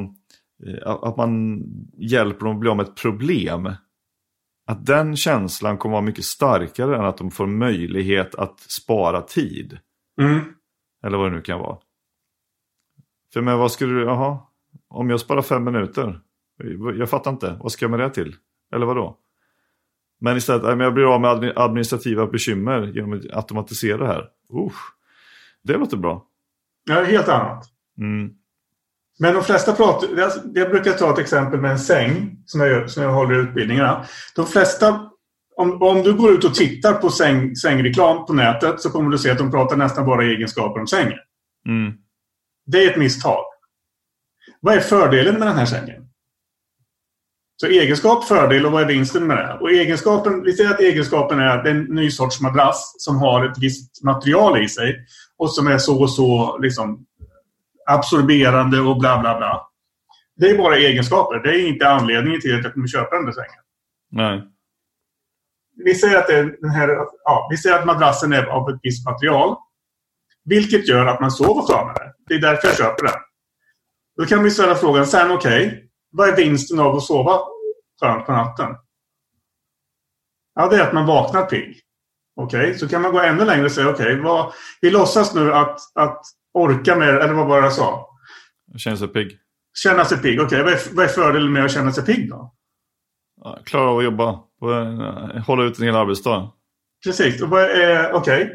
[0.65, 1.63] eh, att man
[1.97, 3.73] hjälper dem att bli av med ett problem.
[4.69, 9.79] Att den känslan kommer vara mycket starkare än att de får möjlighet att spara tid.
[10.21, 10.39] Mm.
[11.03, 11.77] Eller vad det nu kan vara.
[13.33, 14.39] För men vad skulle du, jaha,
[14.87, 16.21] om jag sparar fem minuter,
[16.97, 18.35] jag fattar inte, vad ska jag med det till?
[18.75, 19.17] Eller vad då?
[20.21, 24.29] Men istället, jag blir av med administrativa bekymmer genom att automatisera det här.
[24.53, 24.93] Usch,
[25.63, 26.25] det låter bra.
[26.89, 27.65] Ja, helt annat.
[27.97, 28.33] Mm.
[29.19, 30.09] Men de flesta pratar,
[30.53, 33.43] jag brukar ta ett exempel med en säng som jag, gör, som jag håller i
[33.43, 34.05] utbildningarna.
[34.35, 35.09] De flesta,
[35.55, 39.17] om, om du går ut och tittar på säng, sängreklam på nätet så kommer du
[39.17, 41.19] se att de pratar nästan bara egenskaper om sängen.
[41.67, 41.93] Mm.
[42.65, 43.43] Det är ett misstag.
[44.61, 46.05] Vad är fördelen med den här sängen?
[47.61, 49.57] Så egenskap, fördel och vad är vinsten med det?
[49.61, 54.03] Och egenskapen, vi säger att egenskapen är en ny sorts madrass som har ett visst
[54.03, 55.05] material i sig
[55.37, 57.05] och som är så och så liksom,
[57.89, 59.69] absorberande och bla bla bla.
[60.35, 61.39] Det är bara egenskaper.
[61.39, 63.63] Det är inte anledningen till att jag kommer köpa den där sängen.
[64.11, 64.43] Nej.
[65.85, 66.27] Vi säger att,
[66.61, 66.89] den här,
[67.23, 69.55] ja, vi säger att madrassen är av ett visst material.
[70.45, 72.13] Vilket gör att man sover skönare.
[72.27, 73.15] Det är därför jag köper den.
[74.17, 75.67] Då kan vi ställa frågan sen, okej.
[75.67, 75.79] Okay,
[76.11, 77.39] vad är vinsten av att sova
[78.01, 78.75] skönt på natten?
[80.55, 81.81] Ja, det är att man vaknar pigg.
[82.35, 85.53] Okej, okay, så kan man gå ännu längre och säga, okej, okay, vi låtsas nu
[85.53, 86.21] att, att
[86.59, 88.09] orka med, eller vad var det jag sa?
[88.77, 89.37] Känna sig pigg.
[89.83, 90.61] Känna sig pigg, okej.
[90.61, 90.73] Okay.
[90.73, 92.53] Vad, vad, är fördelen med att känna sig pigg då?
[93.43, 94.39] Ja, klara av att jobba.
[95.47, 96.51] Hålla ut en hel arbetsdag.
[97.03, 97.41] Precis.
[97.41, 98.49] Är, okay.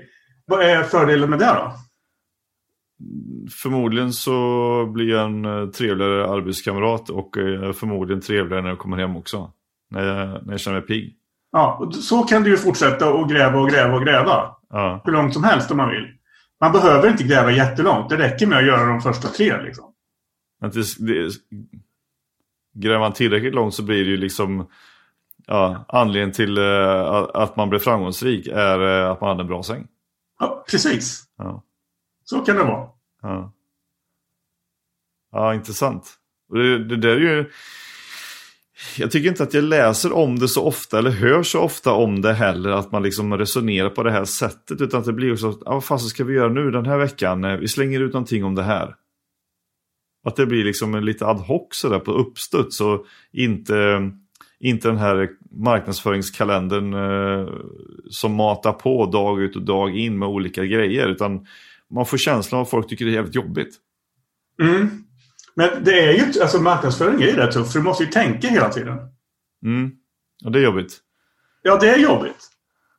[0.46, 1.72] vad är fördelen med det då?
[3.62, 8.96] Förmodligen så blir jag en eh, trevligare arbetskamrat och eh, förmodligen trevligare när jag kommer
[8.96, 9.52] hem också.
[9.90, 11.16] När jag, när jag känner mig pigg.
[11.52, 14.56] Ja, så kan du ju fortsätta och gräva och gräva och gräva.
[14.70, 15.02] Ja.
[15.04, 16.06] Hur långt som helst om man vill.
[16.64, 18.10] Man behöver inte gräva jättelångt.
[18.10, 19.62] Det räcker med att göra de första tre.
[19.62, 19.94] Liksom.
[20.60, 21.32] Att det, det,
[22.74, 24.68] gräver man tillräckligt långt så blir det ju liksom
[25.46, 29.62] ja, anledningen till uh, att man blir framgångsrik är uh, att man hade en bra
[29.62, 29.86] säng.
[30.40, 31.24] Ja, precis.
[31.38, 31.62] Ja.
[32.24, 32.88] Så kan det vara.
[33.22, 33.52] Ja,
[35.32, 36.14] ja intressant.
[36.52, 37.50] Det, det där är ju...
[38.98, 42.20] Jag tycker inte att jag läser om det så ofta eller hör så ofta om
[42.20, 42.70] det heller.
[42.70, 44.80] Att man liksom resonerar på det här sättet.
[44.80, 47.44] Utan att det blir också, ah, vad fasen ska vi göra nu den här veckan?
[47.44, 48.94] Eh, vi slänger ut någonting om det här.
[50.26, 52.80] Att det blir liksom en lite ad hoc sådär på uppstuds.
[52.80, 54.10] Och inte,
[54.60, 57.48] inte den här marknadsföringskalendern eh,
[58.10, 61.08] som matar på dag ut och dag in med olika grejer.
[61.08, 61.46] Utan
[61.90, 63.74] man får känslan av att folk tycker det är jävligt jobbigt.
[64.62, 65.03] Mm.
[65.56, 68.48] Men det är ju, alltså marknadsföring är ju rätt tufft för du måste ju tänka
[68.48, 68.98] hela tiden.
[69.64, 69.90] Mm.
[70.44, 71.00] Och det är jobbigt.
[71.62, 72.50] Ja, det är jobbigt.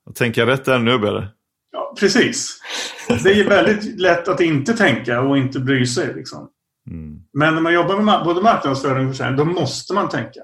[0.05, 1.29] Att tänka rätt är nu bättre.
[1.71, 2.61] Ja, precis.
[3.07, 6.13] Det är väldigt lätt att inte tänka och inte bry sig.
[6.13, 6.49] Liksom.
[6.89, 7.19] Mm.
[7.33, 10.41] Men när man jobbar med både marknadsföring och försäljning, då måste man tänka.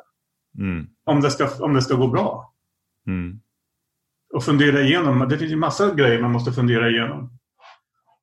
[0.58, 0.88] Mm.
[1.06, 2.54] Om, det ska, om det ska gå bra.
[3.08, 3.40] Mm.
[4.34, 5.30] Och fundera igenom.
[5.30, 7.40] Det finns ju massa grejer man måste fundera igenom.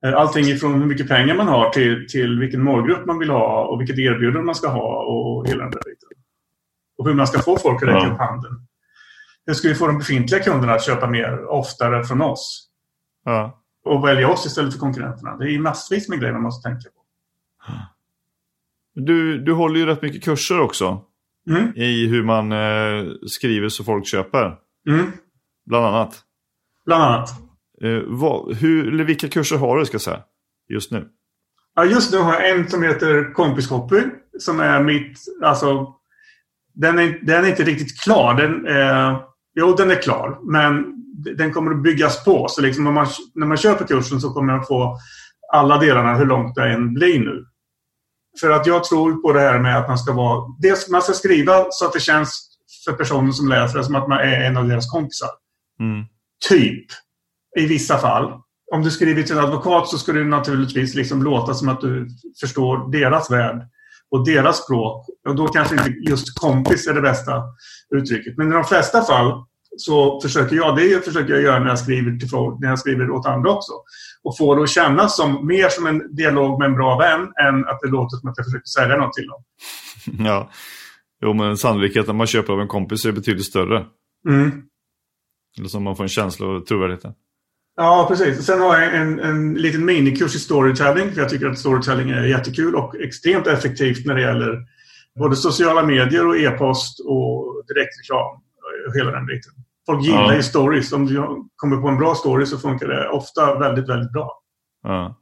[0.04, 3.64] Eh, allting ifrån hur mycket pengar man har till, till vilken målgrupp man vill ha
[3.66, 6.08] och vilket erbjudande man ska ha och hela den där biten.
[6.98, 8.12] Och hur man ska få folk att räcka Ja.
[8.12, 8.52] upp handen.
[9.46, 12.68] Hur ska vi få de befintliga kunderna att köpa mer oftare från oss?
[13.24, 13.62] Ja.
[13.84, 15.36] Och välja oss istället för konkurrenterna.
[15.36, 17.02] Det är massvis med grejer man måste tänka på.
[18.94, 21.02] Du, du håller ju rätt mycket kurser också.
[21.50, 21.72] Mm.
[21.76, 24.56] I hur man eh, skriver så folk köper.
[24.88, 25.12] Mm.
[25.66, 26.22] Bland annat.
[26.86, 27.30] Bland annat.
[27.82, 30.22] Eh, vad, hur, eller vilka kurser har du ska säga?
[30.68, 31.08] Just nu.
[31.74, 34.02] Ja, just nu har jag en som heter Kompiskopy.
[34.38, 35.18] Som är mitt...
[35.42, 35.94] Alltså,
[36.74, 38.34] den är, den är inte riktigt klar.
[38.34, 39.16] Den är,
[39.54, 40.38] jo, den är klar.
[40.42, 40.94] Men
[41.36, 42.48] den kommer att byggas på.
[42.48, 44.98] Så liksom man, när man köper kursen så kommer man få
[45.52, 47.44] alla delarna hur långt det än blir nu.
[48.40, 50.54] För att jag tror på det här med att man ska vara...
[50.58, 52.48] Dels, man ska skriva så att det känns
[52.84, 55.28] för personen som läser det som att man är en av deras kompisar.
[55.80, 56.04] Mm.
[56.48, 56.86] Typ.
[57.58, 58.32] I vissa fall.
[58.74, 62.08] Om du skriver till en advokat så ska det naturligtvis liksom låta som att du
[62.40, 63.68] förstår deras värld
[64.10, 65.06] och deras språk.
[65.28, 67.42] Och då kanske inte just kompis är det bästa
[67.96, 68.36] uttrycket.
[68.36, 69.44] Men i de flesta fall
[69.76, 73.10] så försöker jag, det försöker jag göra när jag skriver, till folk, när jag skriver
[73.10, 73.72] åt andra också.
[74.22, 77.68] Och få det att kännas som, mer som en dialog med en bra vän än
[77.68, 79.44] att det låter som att jag försöker sälja något till dem.
[80.26, 80.50] Ja,
[81.22, 83.86] jo men sannolikheten man köper av en kompis är betydligt större.
[84.28, 84.62] Mm.
[85.58, 87.12] Eller som man får en känsla av trovärdigheten.
[87.80, 88.46] Ja, precis.
[88.46, 91.12] Sen har jag en, en liten minikurs i storytelling.
[91.12, 94.58] För jag tycker att storytelling är jättekul och extremt effektivt när det gäller
[95.18, 98.36] både sociala medier och e-post och direktreklam.
[98.88, 99.52] Och hela den biten.
[99.86, 100.34] Folk gillar Ja.
[100.34, 100.92] ju stories.
[100.92, 101.26] Om du
[101.56, 104.32] kommer på en bra story så funkar det ofta väldigt, väldigt bra.
[104.82, 105.18] Ja.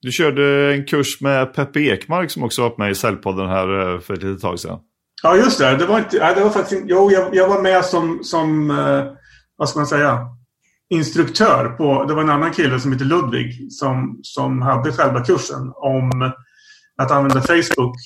[0.00, 4.00] Du körde en kurs med Peppe Ekmark som också varit med i Säljpodden här eh,
[4.00, 4.78] för ett litet tag sedan.
[5.22, 5.76] Ja, just det.
[5.76, 6.82] Det var, inte, det var faktiskt.
[6.86, 9.04] Jo, jag, jag var med som, som eh,
[9.56, 10.18] vad ska man säga,
[10.90, 11.68] instruktör.
[11.68, 16.32] på Det var en annan kille som heter Ludvig som, som hade själva kursen om
[16.96, 17.96] att använda Facebook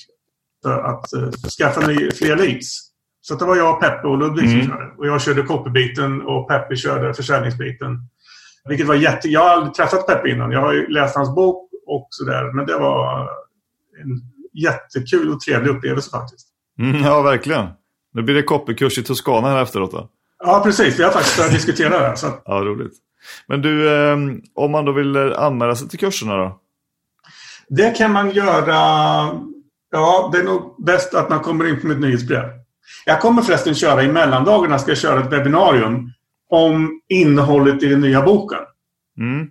[0.63, 2.89] för att eh, skaffa ny, fler leads.
[3.21, 4.59] Så det var jag, Peppe och Ludvig Mm.
[4.59, 4.91] som körde.
[4.97, 7.97] Och jag körde copybiten och Peppe körde försäljningsbiten.
[8.69, 9.27] Vilket var jätte...
[9.27, 10.51] Jag har aldrig träffat Peppe innan.
[10.51, 12.51] Jag har läst hans bok och sådär.
[12.53, 13.21] Men det var
[14.03, 14.21] en
[14.53, 16.47] jättekul och trevlig upplevelse faktiskt.
[16.79, 17.67] Mm, ja, verkligen.
[18.13, 20.09] Nu blir det copykurs i Toscana här efteråt då.
[20.43, 20.99] Ja, precis.
[20.99, 22.07] Vi har faktiskt börjat diskutera det.
[22.07, 22.93] här, Så Ja, roligt.
[23.47, 24.17] Men du, eh,
[24.55, 26.59] om man då vill eh, anmäla sig till kurserna då?
[27.69, 28.75] det kan man göra...
[29.91, 32.49] Ja, det är nog bäst att man kommer in på mitt nyhetsbrev.
[33.05, 36.11] Jag kommer förresten köra i mellandagarna ska jag köra ett webbinarium
[36.49, 38.59] om innehållet i den nya boken.
[39.17, 39.47] Mm.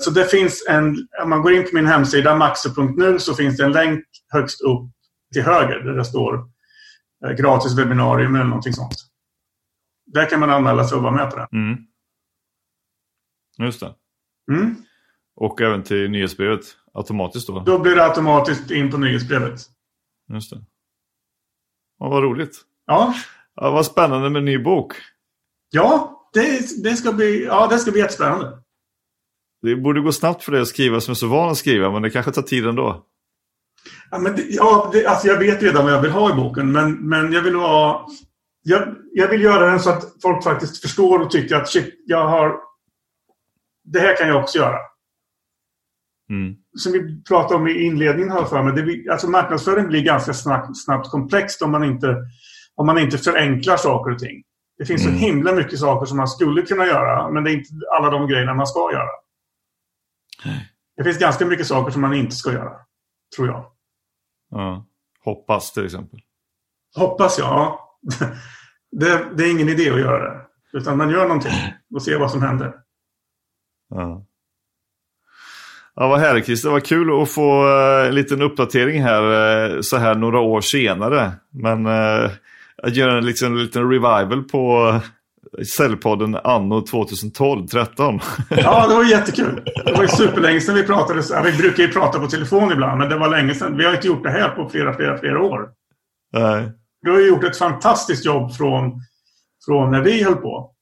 [0.00, 0.96] Så det finns en...
[1.22, 4.90] Om man går in på min hemsida maxo.nu så finns det en länk högst upp
[5.32, 6.34] till höger där det står
[7.26, 8.96] eh, gratis webbinarium eller någonting sånt.
[10.12, 11.48] Där kan man anmäla sig och vara med på det.
[11.52, 11.78] Mm.
[13.58, 13.94] Just det.
[14.52, 14.74] Mm.
[15.36, 17.60] Och även till nyhetsbrevet automatiskt då.
[17.60, 19.60] Då blir det automatiskt in på nyhetsbrevet.
[20.32, 20.64] Just det.
[21.98, 22.60] Ja, vad roligt.
[22.86, 23.14] Ja,
[23.54, 24.92] Ja, vad spännande med en ny bok.
[25.70, 28.58] ja det, det, ska bli, ja det ska bli jättespännande.
[29.62, 32.02] Det borde gå snabbt för dig att skriva som är så van att skriva, men
[32.02, 33.06] det kanske tar tid ändå.
[34.10, 36.72] Ja, men det, ja, det, alltså jag vet redan vad jag vill ha i boken,
[36.72, 38.08] men, men jag vill ha...
[38.62, 42.28] Jag, jag vill göra den så att folk faktiskt förstår och tycker att shit, jag
[42.28, 42.60] har...
[43.84, 44.78] Det här kan jag också göra.
[46.30, 46.56] Mm.
[46.78, 48.72] Som vi pratade om i inledningen jag för mig.
[48.72, 52.16] Det, alltså marknadsföring blir ganska snabbt, snabbt komplext om man, inte,
[52.74, 54.42] om man inte förenklar saker och ting.
[54.78, 55.14] Det finns Mm.
[55.14, 58.28] så himla mycket saker som man skulle kunna göra, men det är inte alla de
[58.28, 59.10] grejerna man ska göra.
[60.96, 62.76] Det finns ganska mycket saker som man inte ska göra,
[63.36, 63.72] tror jag.
[64.50, 64.86] Ja.
[65.24, 66.20] Hoppas till exempel.
[66.96, 67.78] Hoppas jag.
[68.96, 70.40] Det, det är ingen idé att göra det.
[70.72, 71.52] Utan man gör någonting
[71.94, 72.72] och ser vad som händer.
[73.90, 74.26] Ja.
[75.94, 76.70] Ja, vad härligt Christer.
[76.70, 79.22] Vad kul att få eh, en liten uppdatering här
[79.74, 81.32] eh, så här några år senare.
[81.50, 82.30] Men eh,
[82.82, 84.94] att göra en, liksom, en liten revival på
[85.76, 88.20] Säljpodden anno 2012-13.
[88.48, 89.62] Ja, det var jättekul.
[89.84, 91.42] Det var ju superlänge sedan vi pratade.
[91.44, 93.76] vi brukar ju prata på telefon ibland, men det var länge sedan.
[93.76, 95.68] Vi har inte gjort det här på flera, flera, flera år.
[96.32, 96.72] Nej.
[97.02, 99.00] Du har ju gjort ett fantastiskt jobb från,
[99.66, 100.74] från när vi höll på.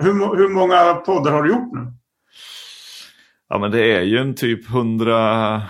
[0.00, 1.92] Hur, hur många poddar har du gjort nu?
[3.48, 5.62] Ja, men det är ju en typ 100,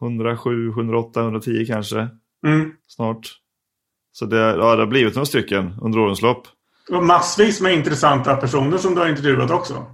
[0.00, 2.08] 107, 108, 110 kanske
[2.46, 2.72] Mm.
[2.86, 3.32] snart.
[4.12, 6.46] Så det, ja, det har blivit några stycken under årens lopp.
[6.90, 9.86] Och massvis med intressanta personer som du har intervjuat också.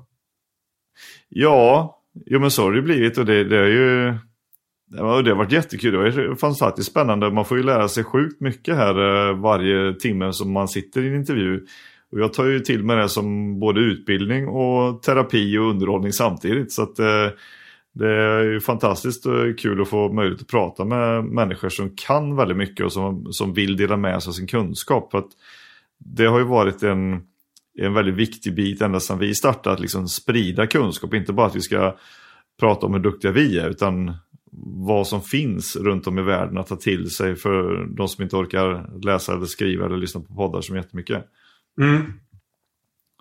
[1.29, 4.15] Ja, jo, men så har det ju blivit och det, det är ju
[4.91, 5.93] det har varit jättekul.
[5.93, 7.31] Det är fantastiskt spännande.
[7.31, 11.09] Man får ju lära sig sjukt mycket här eh, varje timme som man sitter i
[11.09, 11.67] en intervju.
[12.13, 16.73] Och jag tar ju till mig det som både utbildning och terapi och underhållning samtidigt.
[16.73, 17.29] Så att eh,
[17.95, 19.27] det är ju fantastiskt
[19.59, 23.55] kul att få möjlighet att prata med människor som kan väldigt mycket och som, som
[23.55, 25.11] vill dela med sig av sin kunskap.
[25.11, 25.31] För att
[25.99, 27.23] det har ju varit en,
[27.79, 31.15] en väldigt viktig bit ända sedan vi startade, att liksom sprida kunskap.
[31.15, 31.97] Inte bara att vi ska
[32.61, 34.17] prata om hur duktiga vi är, utan
[34.87, 38.37] vad som finns runt om i världen att ta till sig för de som inte
[38.37, 41.25] orkar läsa eller skriva eller lyssna på poddar som jättemycket.
[41.81, 42.13] Mm.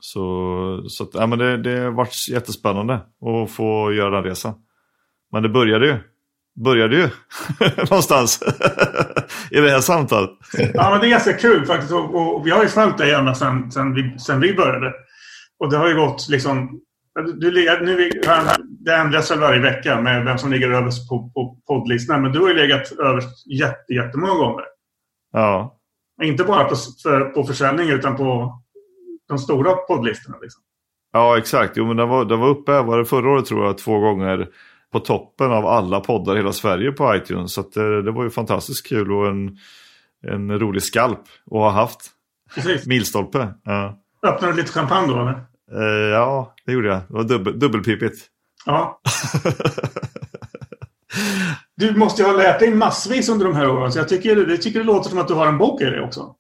[0.02, 4.54] Så, så att, ja, men det, det har varit jättespännande att få göra den resan.
[5.32, 5.98] Men det började ju.
[6.64, 7.10] började ju
[7.78, 8.44] någonstans
[9.52, 10.30] i det här samtalet.
[10.74, 11.92] Ja, men det är ganska kul faktiskt.
[11.92, 14.94] Och, och vi har ju följt dig ända sedan, sedan, vi, sedan vi började.
[15.60, 16.82] Och det har ju gått liksom...
[17.16, 17.52] Du,
[17.82, 18.10] nu,
[18.86, 22.22] det ändras väl varje vecka med vem som ligger överst på, på poddlistan.
[22.22, 24.66] Men du har ju legat överst jätte, jättemånga gånger.
[25.32, 25.80] Ja.
[26.24, 28.60] Inte bara på, för, på försäljning utan på
[29.28, 30.38] de stora poddlistorna.
[30.42, 30.62] Liksom.
[31.14, 31.78] Ja, exakt.
[31.78, 34.48] Jo, men den var, den var uppe var det förra året tror jag två gånger
[34.92, 37.54] på toppen av alla poddar i hela Sverige på iTunes.
[37.54, 39.58] Så det, det, var ju fantastiskt kul och en,
[40.28, 42.12] en rolig skalp att ha haft.
[42.86, 43.54] Milstolpe.
[43.64, 44.00] Ja.
[44.28, 45.55] Öppnade du lite champagne då eller?
[45.74, 46.98] Uh, ja, det gjorde jag.
[46.98, 48.26] Det var dubbel, dubbelpipigt.
[48.66, 49.02] Ja.
[51.78, 53.92] du måste ju ha lärt dig massvis under de här åren.
[53.92, 56.02] Så jag tycker, jag tycker det låter som att du har en bok i dig
[56.02, 56.36] också.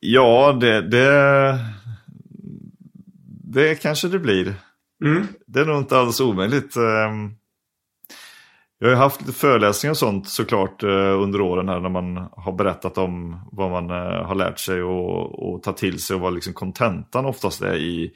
[0.00, 1.58] Ja, det, det,
[3.44, 4.54] det kanske det blir.
[5.04, 5.26] Mm.
[5.46, 6.76] Det är nog inte alls omöjligt.
[6.76, 7.34] Ehm,
[8.82, 12.52] jag har haft lite föreläsningar och sånt såklart eh, under åren här när man har
[12.52, 16.34] berättat om vad man eh, har lärt sig och, och ta till sig och vad
[16.34, 18.12] liksom kontentan oftast är i,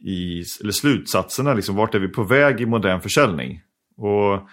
[0.00, 3.60] i eller slutsatserna, liksom, vart är vi på väg i modern försäljning?
[3.96, 4.48] Och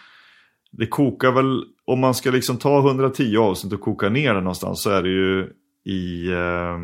[0.72, 4.84] det kokar väl, om man ska liksom ta 110 avsnitt och koka ner det någonstans
[4.84, 5.50] så är det ju
[5.86, 6.78] i eh,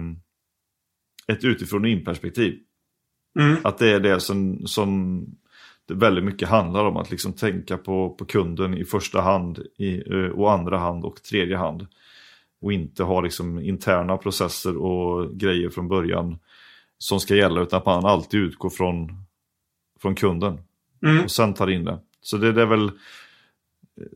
[1.36, 2.60] ett utifrån och in-perspektiv.
[3.40, 3.58] Mm.
[3.64, 5.26] Att det är det som, som
[5.88, 6.98] det väldigt mycket handlar om.
[6.98, 11.24] Att liksom tänka på, på kunden i första hand, i, eh, och andra hand och
[11.24, 11.88] tredje hand.
[12.62, 16.38] Och inte ha liksom interna processer och grejer från början
[16.98, 17.62] som ska gälla.
[17.62, 19.10] Utan att man alltid utgår från,
[20.02, 20.60] från kunden.
[21.06, 21.24] Mm.
[21.24, 22.00] Och sen tar in det.
[22.22, 22.92] Så det, det är väl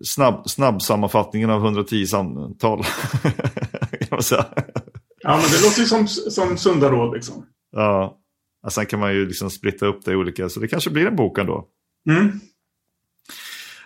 [0.01, 2.84] snabb, snabb sammanfattningen av 110 samtal.
[3.91, 4.45] kan man säga.
[5.20, 7.45] Ja, men det låter ju som, som sunda råd liksom.
[7.72, 8.18] Ja.
[8.68, 11.07] Ja, sen kan man ju liksom splitta upp det i olika, så det kanske blir
[11.07, 11.68] en bok ändå.
[12.09, 12.32] Mm.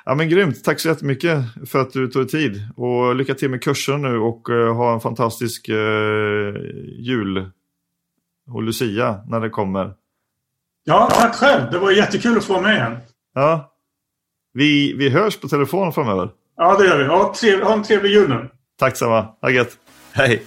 [0.06, 2.68] Ja men grymt, tack så jättemycket för att du tog tid.
[2.76, 5.76] Och lycka till med kursen nu och uh, ha en fantastisk uh,
[7.00, 7.50] jul
[8.48, 9.94] och Lucia när det kommer.
[10.84, 11.72] Ja, tack själv.
[11.72, 12.98] Det var jättekul att få med igen.
[13.34, 13.74] Ja.
[14.54, 16.30] Vi, vi hörs på telefon framöver.
[16.58, 17.06] Ja, det gör vi.
[17.06, 18.50] Ha, trev, ha en trevlig jul nu.
[18.80, 19.22] Tack samma.
[19.42, 19.78] Ha gött.
[20.12, 20.44] Hej.